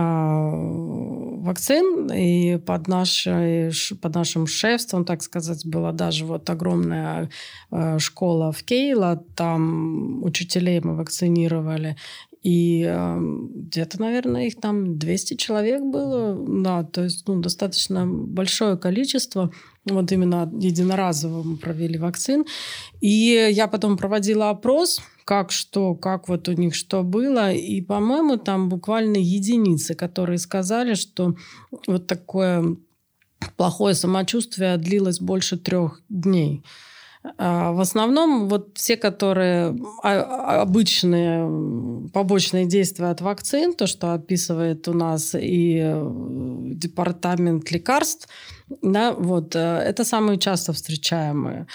вакцин, 1.41 2.11
и 2.11 2.57
под, 2.57 2.87
нашей, 2.87 3.71
под 3.99 4.15
нашим 4.15 4.45
шефством, 4.45 5.05
так 5.05 5.23
сказать, 5.23 5.65
была 5.65 5.91
даже 5.91 6.25
вот 6.25 6.47
огромная 6.49 7.29
э, 7.71 7.97
школа 7.97 8.51
в 8.51 8.63
Кейла, 8.63 9.23
там 9.35 10.23
учителей 10.23 10.81
мы 10.81 10.95
вакцинировали, 10.95 11.95
и 12.43 12.85
э, 12.87 13.17
где-то, 13.19 13.99
наверное, 13.99 14.47
их 14.47 14.59
там 14.61 14.97
200 14.97 15.33
человек 15.35 15.81
было. 15.81 16.37
Да, 16.63 16.83
то 16.83 17.03
есть 17.03 17.27
ну, 17.27 17.41
достаточно 17.41 18.05
большое 18.07 18.77
количество. 18.77 19.51
Вот 19.85 20.11
именно 20.11 20.49
единоразово 20.59 21.43
мы 21.43 21.57
провели 21.57 21.97
вакцин. 21.97 22.45
И 23.01 23.49
я 23.51 23.67
потом 23.67 23.97
проводила 23.97 24.49
опрос, 24.49 25.01
как 25.29 25.51
что, 25.51 25.93
как 25.93 26.27
вот 26.27 26.47
у 26.47 26.53
них 26.53 26.73
что 26.73 27.03
было. 27.03 27.53
И, 27.53 27.81
по-моему, 27.81 28.37
там 28.37 28.67
буквально 28.67 29.17
единицы, 29.17 29.93
которые 29.93 30.39
сказали, 30.39 30.95
что 30.95 31.35
вот 31.85 32.07
такое 32.07 32.77
плохое 33.55 33.93
самочувствие 33.93 34.77
длилось 34.77 35.19
больше 35.19 35.57
трех 35.57 36.01
дней. 36.09 36.63
А, 37.37 37.73
в 37.73 37.79
основном 37.79 38.49
вот 38.49 38.71
все, 38.73 38.97
которые 38.97 39.77
а, 40.01 40.61
обычные 40.63 42.09
побочные 42.11 42.65
действия 42.65 43.11
от 43.11 43.21
вакцин, 43.21 43.75
то, 43.75 43.85
что 43.85 44.13
описывает 44.13 44.87
у 44.87 44.93
нас 44.93 45.35
и 45.35 45.79
э, 45.79 46.11
департамент 46.73 47.69
лекарств, 47.71 48.27
да, 48.81 49.13
вот, 49.13 49.55
э, 49.55 49.59
это 49.59 50.03
самые 50.05 50.39
часто 50.39 50.73
встречаемые. 50.73 51.67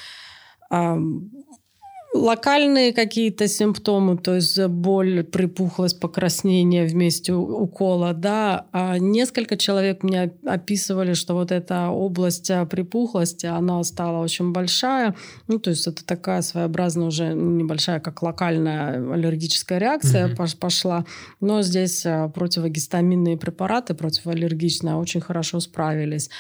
Локальные 2.15 2.93
какие-то 2.93 3.49
симптомы, 3.49 4.17
то 4.17 4.37
есть 4.37 4.65
боль, 4.67 5.25
припухлость, 5.25 5.99
покраснение 5.99 6.87
вместе 6.87 7.33
укола, 7.33 8.13
да. 8.15 8.67
А 8.71 8.99
несколько 8.99 9.57
человек 9.57 10.05
мне 10.05 10.33
описывали, 10.47 11.15
что 11.15 11.35
вот 11.35 11.51
эта 11.51 11.89
область 11.89 12.53
а, 12.53 12.67
припухлости, 12.67 13.47
она 13.47 13.83
стала 13.83 14.23
очень 14.23 14.53
большая. 14.53 15.17
Ну, 15.49 15.59
то 15.59 15.71
есть 15.71 15.89
это 15.89 16.07
такая 16.07 16.43
своеобразная 16.43 17.09
уже 17.09 17.35
небольшая, 17.35 17.99
как 17.99 18.23
локальная 18.23 18.95
аллергическая 19.13 19.79
реакция 19.79 20.29
mm-hmm. 20.29 20.59
пошла. 20.61 21.05
Но 21.41 21.63
здесь 21.63 22.07
а, 22.07 22.29
противогистаминные 22.29 23.37
препараты, 23.37 23.95
противоаллергичные, 23.95 24.95
очень 24.95 25.21
хорошо 25.21 25.59
справились. 25.59 26.31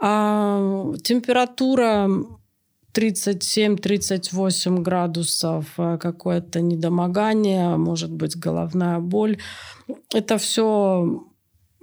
А 0.00 0.92
температура 1.02 2.08
37-38 2.94 4.78
градусов, 4.82 5.66
э, 5.78 5.98
какое-то 5.98 6.60
недомогание, 6.60 7.76
может 7.76 8.10
быть, 8.12 8.36
головная 8.36 9.00
боль. 9.00 9.38
Это 10.12 10.38
все 10.38 11.24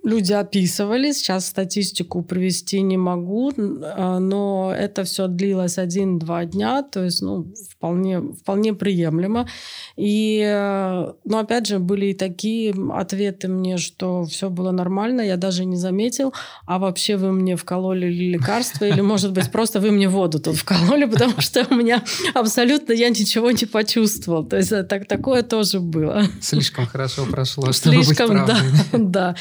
люди 0.04 0.34
описывали. 0.34 1.12
Сейчас 1.12 1.47
статистику 1.47 2.24
привести 2.24 2.82
не 2.82 2.97
могу, 2.97 3.52
а, 3.58 4.20
но 4.20 4.74
это 4.76 5.04
все 5.04 5.28
длилось 5.28 5.78
один-два 5.78 6.45
дня, 6.45 6.84
то 6.84 7.04
есть 7.04 7.22
ну, 7.22 7.54
вполне, 7.70 8.22
вполне 8.22 8.74
приемлемо. 8.74 9.47
И, 9.95 10.41
э, 10.43 11.14
ну, 11.24 11.38
опять 11.38 11.68
же, 11.68 11.80
были 11.80 12.08
и 12.08 12.14
такие 12.14 12.74
ответы 12.93 13.47
мне, 13.47 13.78
что 13.78 14.24
все 14.26 14.49
было 14.49 14.72
нормально, 14.72 15.22
я 15.22 15.38
даже 15.38 15.66
не 15.66 15.78
заметил, 15.78 16.34
а 16.66 16.80
вообще 16.80 17.18
вы 17.18 17.32
мне 17.32 17.56
вкололи 17.56 18.08
лекарство, 18.08 18.86
или, 18.86 19.02
может 19.02 19.34
быть, 19.34 19.52
просто 19.52 19.80
вы 19.80 19.91
мне 19.91 20.10
воду 20.10 20.39
тут 20.39 20.56
вкололи, 20.56 21.06
потому 21.06 21.39
что 21.41 21.66
у 21.70 21.76
меня 21.76 22.04
абсолютно 22.34 22.93
я 22.93 23.10
ничего 23.10 23.52
не 23.52 23.66
почувствовал. 23.66 24.45
То 24.45 24.58
есть 24.58 24.72
э, 24.72 24.84
так, 24.84 25.06
такое 25.06 25.43
тоже 25.43 25.80
было. 25.80 26.24
Слишком 26.41 26.88
хорошо 26.88 27.26
прошло, 27.26 27.72
чтобы 27.72 28.04
Слишком, 28.04 28.30
быть 28.30 28.45
правдой. 28.45 28.56
да, 28.91 28.97
да. 28.99 29.36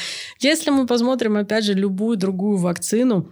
Если 0.51 0.69
мы 0.69 0.85
посмотрим, 0.85 1.37
опять 1.37 1.63
же, 1.63 1.73
любую 1.73 2.17
другую 2.17 2.57
вакцину, 2.57 3.25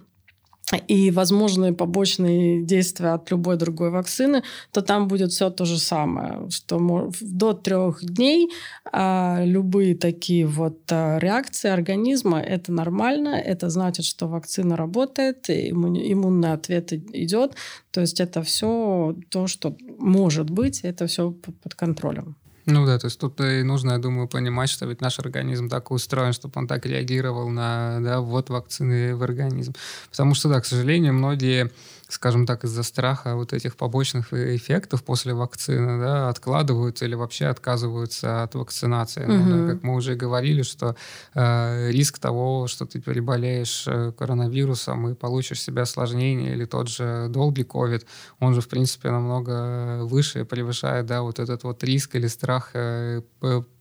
и 0.88 1.11
возможные 1.11 1.74
побочные 1.74 2.63
действия 2.63 3.09
от 3.09 3.32
любой 3.32 3.57
другой 3.57 3.89
вакцины, 3.89 4.43
то 4.72 4.82
там 4.82 5.07
будет 5.07 5.32
все 5.32 5.49
то 5.49 5.65
же 5.65 5.80
самое, 5.80 6.49
что 6.49 7.11
до 7.22 7.53
трех 7.53 8.05
дней 8.05 8.49
а, 8.86 9.41
любые 9.43 9.95
такие 9.95 10.45
вот 10.45 10.80
а, 10.91 11.17
реакции 11.20 11.70
организма 11.70 12.39
это 12.39 12.72
нормально, 12.72 13.30
это 13.30 13.70
значит, 13.70 14.05
что 14.05 14.28
вакцина 14.28 14.78
работает, 14.78 15.49
иммунный 15.49 16.53
ответ 16.53 16.93
идет, 16.93 17.55
то 17.91 18.01
есть 18.01 18.22
это 18.22 18.43
все 18.43 19.15
то, 19.30 19.47
что 19.47 19.76
может 19.97 20.49
быть, 20.49 20.82
это 20.86 21.07
все 21.07 21.32
под 21.32 21.76
контролем. 21.76 22.36
Ну 22.66 22.86
да, 22.86 22.99
то 22.99 23.05
есть 23.05 23.20
тут 23.20 23.39
и 23.41 23.64
нужно, 23.64 23.93
я 23.93 23.97
думаю, 23.97 24.28
понимать, 24.28 24.70
что 24.70 24.86
ведь 24.86 25.01
наш 25.01 25.20
организм 25.20 25.70
так 25.70 25.91
устроен, 25.91 26.34
чтобы 26.34 26.53
он 26.55 26.68
так 26.68 26.86
реагировал 26.86 27.49
на 27.49 27.99
да, 28.01 28.20
ввод 28.22 28.49
вакцины 28.49 29.16
в 29.16 29.24
организм. 29.24 29.74
Потому 30.12 30.36
что, 30.36 30.49
да, 30.49 30.62
к 30.62 30.66
сожалению, 30.66 31.14
многие 31.14 31.72
скажем 32.10 32.45
так, 32.45 32.64
из-за 32.64 32.84
страха 32.84 33.36
вот 33.36 33.53
этих 33.53 33.76
побочных 33.76 34.34
эффектов 34.34 35.03
после 35.03 35.34
вакцины, 35.34 35.99
да, 35.99 36.30
откладываются 36.30 37.05
или 37.05 37.14
вообще 37.16 37.45
отказываются 37.45 38.43
от 38.43 38.55
вакцинации. 38.55 39.24
Угу. 39.24 39.34
Ну, 39.34 39.68
да, 39.68 39.74
как 39.74 39.84
мы 39.84 39.95
уже 39.95 40.16
говорили, 40.16 40.64
что 40.64 40.95
э, 41.36 41.91
риск 41.91 42.18
того, 42.18 42.68
что 42.68 42.86
ты 42.86 42.99
переболеешь 42.99 43.86
э, 43.88 44.12
коронавирусом 44.18 45.10
и 45.10 45.14
получишь 45.14 45.62
себе 45.62 45.84
осложнение 45.84 46.53
или 46.53 46.66
тот 46.66 46.89
же 46.89 47.28
долгий 47.30 47.64
ковид, 47.64 48.07
он 48.39 48.55
же, 48.55 48.62
в 48.62 48.68
принципе, 48.68 49.12
намного 49.12 50.03
выше 50.03 50.41
и 50.41 50.43
превышает, 50.43 51.05
да, 51.05 51.22
вот 51.22 51.39
этот 51.39 51.64
вот 51.64 51.84
риск 51.84 52.16
или 52.16 52.28
страх 52.28 52.72
э, 52.74 53.22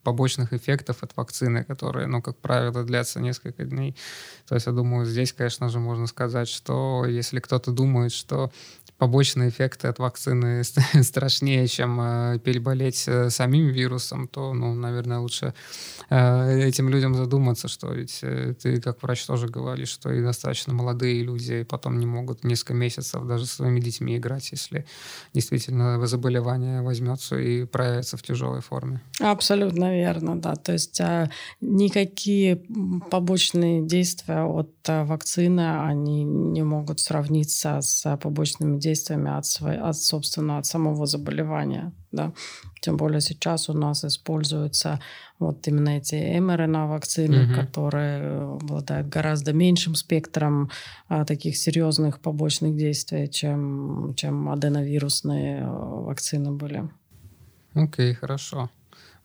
побочных 0.03 0.53
эффектов 0.53 1.03
от 1.03 1.17
вакцины, 1.17 1.65
которые, 1.65 2.07
ну, 2.07 2.23
как 2.23 2.37
правило, 2.39 2.85
длятся 2.85 3.21
несколько 3.21 3.65
дней. 3.65 3.97
То 4.49 4.55
есть, 4.55 4.67
я 4.67 4.73
думаю, 4.73 5.07
здесь, 5.07 5.33
конечно 5.33 5.69
же, 5.69 5.79
можно 5.79 6.07
сказать, 6.07 6.49
что 6.49 7.05
если 7.07 7.41
кто-то 7.41 7.71
думает, 7.73 8.13
что 8.13 8.51
побочные 8.99 9.49
эффекты 9.49 9.89
от 9.89 9.99
вакцины 9.99 10.63
страшнее, 11.03 11.67
чем 11.69 12.01
э, 12.01 12.39
переболеть 12.41 13.05
э, 13.07 13.31
самим 13.31 13.69
вирусом, 13.69 14.29
то, 14.29 14.53
ну, 14.53 14.75
наверное, 14.75 15.21
лучше 15.21 15.55
э, 16.11 16.61
этим 16.63 16.89
людям 16.89 17.15
задуматься, 17.15 17.69
что 17.69 17.93
ведь 17.93 18.21
ты, 18.21 18.81
как 18.81 19.03
врач, 19.03 19.25
тоже 19.25 19.47
говоришь, 19.47 19.89
что 19.89 20.13
и 20.13 20.21
достаточно 20.21 20.75
молодые 20.75 21.23
люди 21.23 21.63
потом 21.63 21.99
не 21.99 22.07
могут 22.07 22.45
несколько 22.45 22.75
месяцев 22.75 23.25
даже 23.25 23.47
с 23.47 23.53
своими 23.53 23.81
детьми 23.81 24.17
играть, 24.17 24.51
если 24.51 24.85
действительно 25.33 26.05
заболевание 26.07 26.83
возьмется 26.83 27.39
и 27.39 27.65
проявится 27.65 28.17
в 28.17 28.23
тяжелой 28.23 28.61
форме. 28.61 29.01
Абсолютно 29.21 29.88
верно, 29.91 30.41
да. 30.41 30.55
То 30.55 30.73
есть 30.73 31.01
никакие 31.61 32.63
побочные 33.11 33.87
действия 33.87 34.45
от 34.45 34.71
вакцины, 34.87 35.83
они 35.83 36.25
не 36.25 36.63
могут 36.63 37.01
сравниться 37.01 37.81
с 37.81 38.17
побочными 38.17 38.79
действиями 38.79 39.31
от, 39.31 39.47
своей, 39.47 39.79
от, 39.79 39.97
собственно, 39.97 40.59
от 40.59 40.67
самого 40.67 41.07
заболевания. 41.07 41.93
Да? 42.13 42.33
Тем 42.81 42.97
более 42.97 43.21
сейчас 43.21 43.69
у 43.69 43.73
нас 43.73 44.05
используются 44.05 45.01
вот 45.39 45.67
именно 45.69 45.91
эти 45.91 46.39
МРНА-вакцины, 46.39 47.45
угу. 47.45 47.55
которые 47.55 48.55
обладают 48.55 49.09
гораздо 49.09 49.53
меньшим 49.53 49.95
спектром 49.95 50.71
а, 51.09 51.25
таких 51.25 51.57
серьезных 51.57 52.21
побочных 52.21 52.77
действий, 52.77 53.29
чем, 53.31 54.15
чем 54.17 54.49
аденовирусные 54.49 55.65
а, 55.65 55.71
вакцины 55.71 56.53
были. 56.53 56.89
Окей, 57.75 58.13
okay, 58.13 58.15
хорошо. 58.15 58.71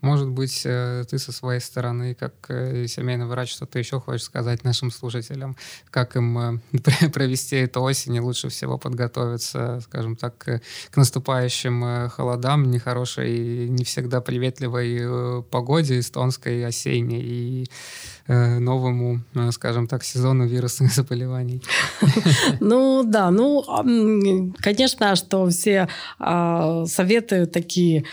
Может 0.04 0.28
быть, 0.28 0.64
э, 0.66 1.06
ты 1.10 1.18
со 1.18 1.32
своей 1.32 1.62
стороны, 1.62 2.14
как 2.14 2.34
э, 2.50 2.88
семейный 2.88 3.26
врач, 3.26 3.54
что-то 3.54 3.80
еще 3.80 4.02
хочешь 4.02 4.24
сказать 4.24 4.66
нашим 4.66 4.92
слушателям, 4.92 5.56
как 5.90 6.18
им 6.18 6.38
э, 6.38 7.10
провести 7.14 7.56
эту 7.56 7.82
осень 7.82 8.16
и 8.16 8.20
лучше 8.20 8.50
всего 8.50 8.78
подготовиться, 8.78 9.80
скажем 9.80 10.18
так, 10.18 10.38
к 10.38 10.98
наступающим 10.98 12.10
холодам, 12.10 12.70
нехорошей, 12.70 13.70
не 13.70 13.86
всегда 13.86 14.20
приветливой 14.20 15.42
погоде 15.44 16.00
эстонской, 16.00 16.66
осенней 16.66 17.22
и 17.22 17.70
новому, 18.28 19.22
скажем 19.52 19.88
так, 19.88 20.04
сезону 20.04 20.46
вирусных 20.46 20.94
заболеваний. 20.96 21.62
Ну 22.60 23.04
да, 23.06 23.32
ну, 23.32 23.64
конечно, 24.62 25.16
что 25.16 25.48
все 25.50 25.88
а, 26.20 26.86
советы 26.86 27.46
такие. 27.46 28.06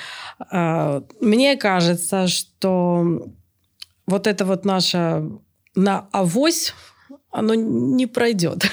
А, 0.51 1.03
мне 1.21 1.57
кажется, 1.57 1.80
что 2.27 3.33
вот 4.07 4.27
это 4.27 4.45
вот 4.45 4.65
наша 4.65 5.23
на 5.75 6.09
авось, 6.13 6.75
оно 7.31 7.55
не 7.55 8.07
пройдет. 8.07 8.65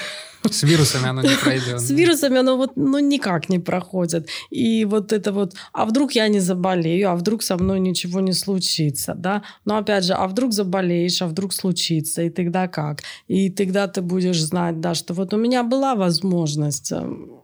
С 0.52 0.64
вирусами 0.64 1.08
оно 1.10 1.22
не 1.22 1.36
пройдет. 1.36 1.80
С 1.80 1.90
вирусами 1.90 2.38
оно 2.38 2.58
вот 2.58 2.72
ну, 2.76 3.00
никак 3.00 3.50
не 3.50 3.60
проходит. 3.60 4.30
И 4.50 4.86
вот 4.86 5.12
это 5.12 5.32
вот, 5.32 5.56
а 5.74 5.86
вдруг 5.86 6.16
я 6.16 6.28
не 6.28 6.40
заболею, 6.40 7.10
а 7.10 7.16
вдруг 7.16 7.44
со 7.44 7.58
мной 7.58 7.80
ничего 7.80 8.20
не 8.20 8.34
случится, 8.34 9.14
да? 9.16 9.44
Но 9.66 9.78
опять 9.78 10.06
же, 10.06 10.14
а 10.14 10.28
вдруг 10.28 10.54
заболеешь, 10.54 11.22
а 11.22 11.28
вдруг 11.28 11.54
случится, 11.54 12.22
и 12.22 12.30
тогда 12.30 12.68
как? 12.68 13.02
И 13.28 13.50
тогда 13.50 13.88
ты 13.88 14.02
будешь 14.02 14.42
знать, 14.42 14.80
да, 14.80 14.96
что 14.96 15.14
вот 15.14 15.34
у 15.34 15.38
меня 15.38 15.64
была 15.64 15.96
возможность 15.96 16.92
эм, 16.92 17.37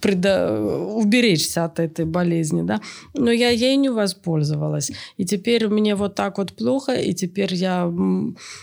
предо... 0.00 0.60
уберечься 0.94 1.64
от 1.64 1.78
этой 1.78 2.04
болезни, 2.04 2.62
да, 2.62 2.80
но 3.14 3.30
я 3.30 3.50
ей 3.50 3.76
не 3.76 3.88
воспользовалась. 3.88 4.92
И 5.16 5.24
теперь 5.24 5.68
мне 5.68 5.94
вот 5.94 6.14
так 6.14 6.38
вот 6.38 6.52
плохо, 6.52 6.92
и 6.94 7.14
теперь 7.14 7.54
я 7.54 7.92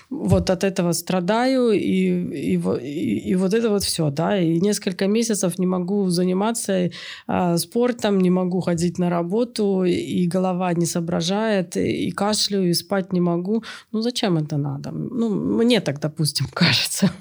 вот 0.09 0.49
от 0.49 0.63
этого 0.63 0.93
страдаю, 0.93 1.71
и, 1.71 1.77
и, 1.79 2.55
и, 2.55 3.29
и 3.29 3.35
вот 3.35 3.53
это 3.53 3.69
вот 3.69 3.83
все, 3.83 4.09
да, 4.09 4.39
и 4.39 4.59
несколько 4.59 5.07
месяцев 5.07 5.59
не 5.59 5.65
могу 5.65 6.09
заниматься 6.09 6.89
а, 7.27 7.57
спортом, 7.57 8.19
не 8.19 8.29
могу 8.29 8.61
ходить 8.61 8.99
на 8.99 9.09
работу, 9.09 9.83
и 9.83 10.27
голова 10.27 10.73
не 10.73 10.85
соображает, 10.85 11.77
и 11.77 12.11
кашлю, 12.11 12.63
и 12.63 12.73
спать 12.73 13.13
не 13.13 13.21
могу. 13.21 13.63
Ну, 13.91 14.01
зачем 14.01 14.37
это 14.37 14.57
надо? 14.57 14.91
Ну, 14.91 15.29
мне 15.29 15.81
так, 15.81 15.99
допустим, 15.99 16.47
кажется. 16.53 17.11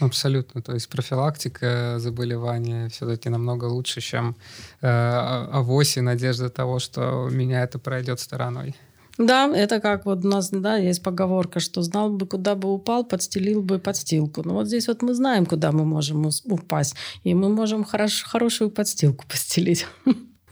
Абсолютно. 0.00 0.62
То 0.62 0.74
есть 0.74 0.88
профилактика 0.88 1.96
заболевания 1.98 2.88
все-таки 2.88 3.28
намного 3.28 3.64
лучше, 3.64 4.00
чем 4.00 4.36
э, 4.82 4.86
авось 4.88 5.96
и 5.96 6.00
надежда 6.00 6.48
того, 6.50 6.78
что 6.78 7.28
меня 7.30 7.62
это 7.62 7.78
пройдет 7.78 8.20
стороной. 8.20 8.74
Да, 9.18 9.50
это 9.54 9.80
как 9.80 10.04
вот 10.04 10.24
у 10.24 10.28
нас 10.28 10.50
да, 10.50 10.76
есть 10.76 11.02
поговорка, 11.02 11.58
что 11.60 11.80
знал 11.82 12.10
бы, 12.10 12.26
куда 12.26 12.54
бы 12.54 12.72
упал, 12.72 13.04
подстелил 13.04 13.62
бы 13.62 13.78
подстилку. 13.78 14.42
Но 14.44 14.54
вот 14.54 14.66
здесь 14.66 14.88
вот 14.88 15.02
мы 15.02 15.14
знаем, 15.14 15.46
куда 15.46 15.72
мы 15.72 15.84
можем 15.84 16.30
упасть, 16.44 16.94
и 17.24 17.34
мы 17.34 17.48
можем 17.48 17.84
хорош, 17.84 18.22
хорошую 18.24 18.70
подстилку 18.70 19.24
постелить. 19.26 19.86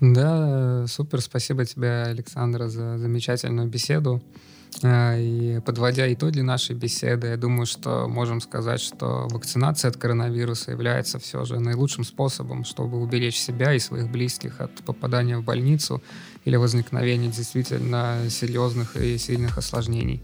Да, 0.00 0.86
супер. 0.88 1.20
Спасибо 1.20 1.64
тебе, 1.64 2.02
Александра, 2.02 2.68
за 2.68 2.98
замечательную 2.98 3.68
беседу. 3.68 4.22
А, 4.82 5.16
и 5.16 5.60
подводя 5.60 6.12
итоги 6.12 6.40
нашей 6.40 6.74
беседы, 6.74 7.28
я 7.28 7.36
думаю, 7.36 7.66
что 7.66 8.08
можем 8.08 8.40
сказать, 8.40 8.80
что 8.80 9.28
вакцинация 9.30 9.90
от 9.90 9.96
коронавируса 9.96 10.72
является 10.72 11.18
все 11.18 11.44
же 11.44 11.60
наилучшим 11.60 12.04
способом, 12.04 12.64
чтобы 12.64 13.00
уберечь 13.00 13.38
себя 13.38 13.72
и 13.74 13.78
своих 13.78 14.10
близких 14.10 14.60
от 14.60 14.72
попадания 14.84 15.38
в 15.38 15.44
больницу 15.44 16.02
или 16.44 16.56
возникновения 16.56 17.28
действительно 17.28 18.18
серьезных 18.28 18.96
и 18.96 19.18
сильных 19.18 19.58
осложнений. 19.58 20.22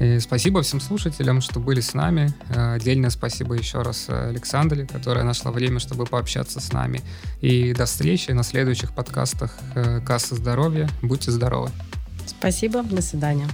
И 0.00 0.18
спасибо 0.18 0.62
всем 0.62 0.80
слушателям, 0.80 1.40
что 1.40 1.60
были 1.60 1.80
с 1.80 1.94
нами. 1.94 2.34
А, 2.54 2.74
отдельное 2.74 3.10
спасибо 3.10 3.54
еще 3.54 3.82
раз 3.82 4.08
Александре, 4.08 4.86
которая 4.86 5.24
нашла 5.24 5.52
время, 5.52 5.78
чтобы 5.78 6.06
пообщаться 6.06 6.60
с 6.60 6.72
нами. 6.72 7.00
И 7.40 7.72
до 7.72 7.84
встречи 7.84 8.32
на 8.32 8.42
следующих 8.42 8.94
подкастах 8.94 9.56
э, 9.74 10.00
«Касса 10.00 10.34
здоровья». 10.34 10.88
Будьте 11.02 11.30
здоровы! 11.30 11.70
Спасибо, 12.42 12.82
до 12.82 13.00
свидания. 13.02 13.46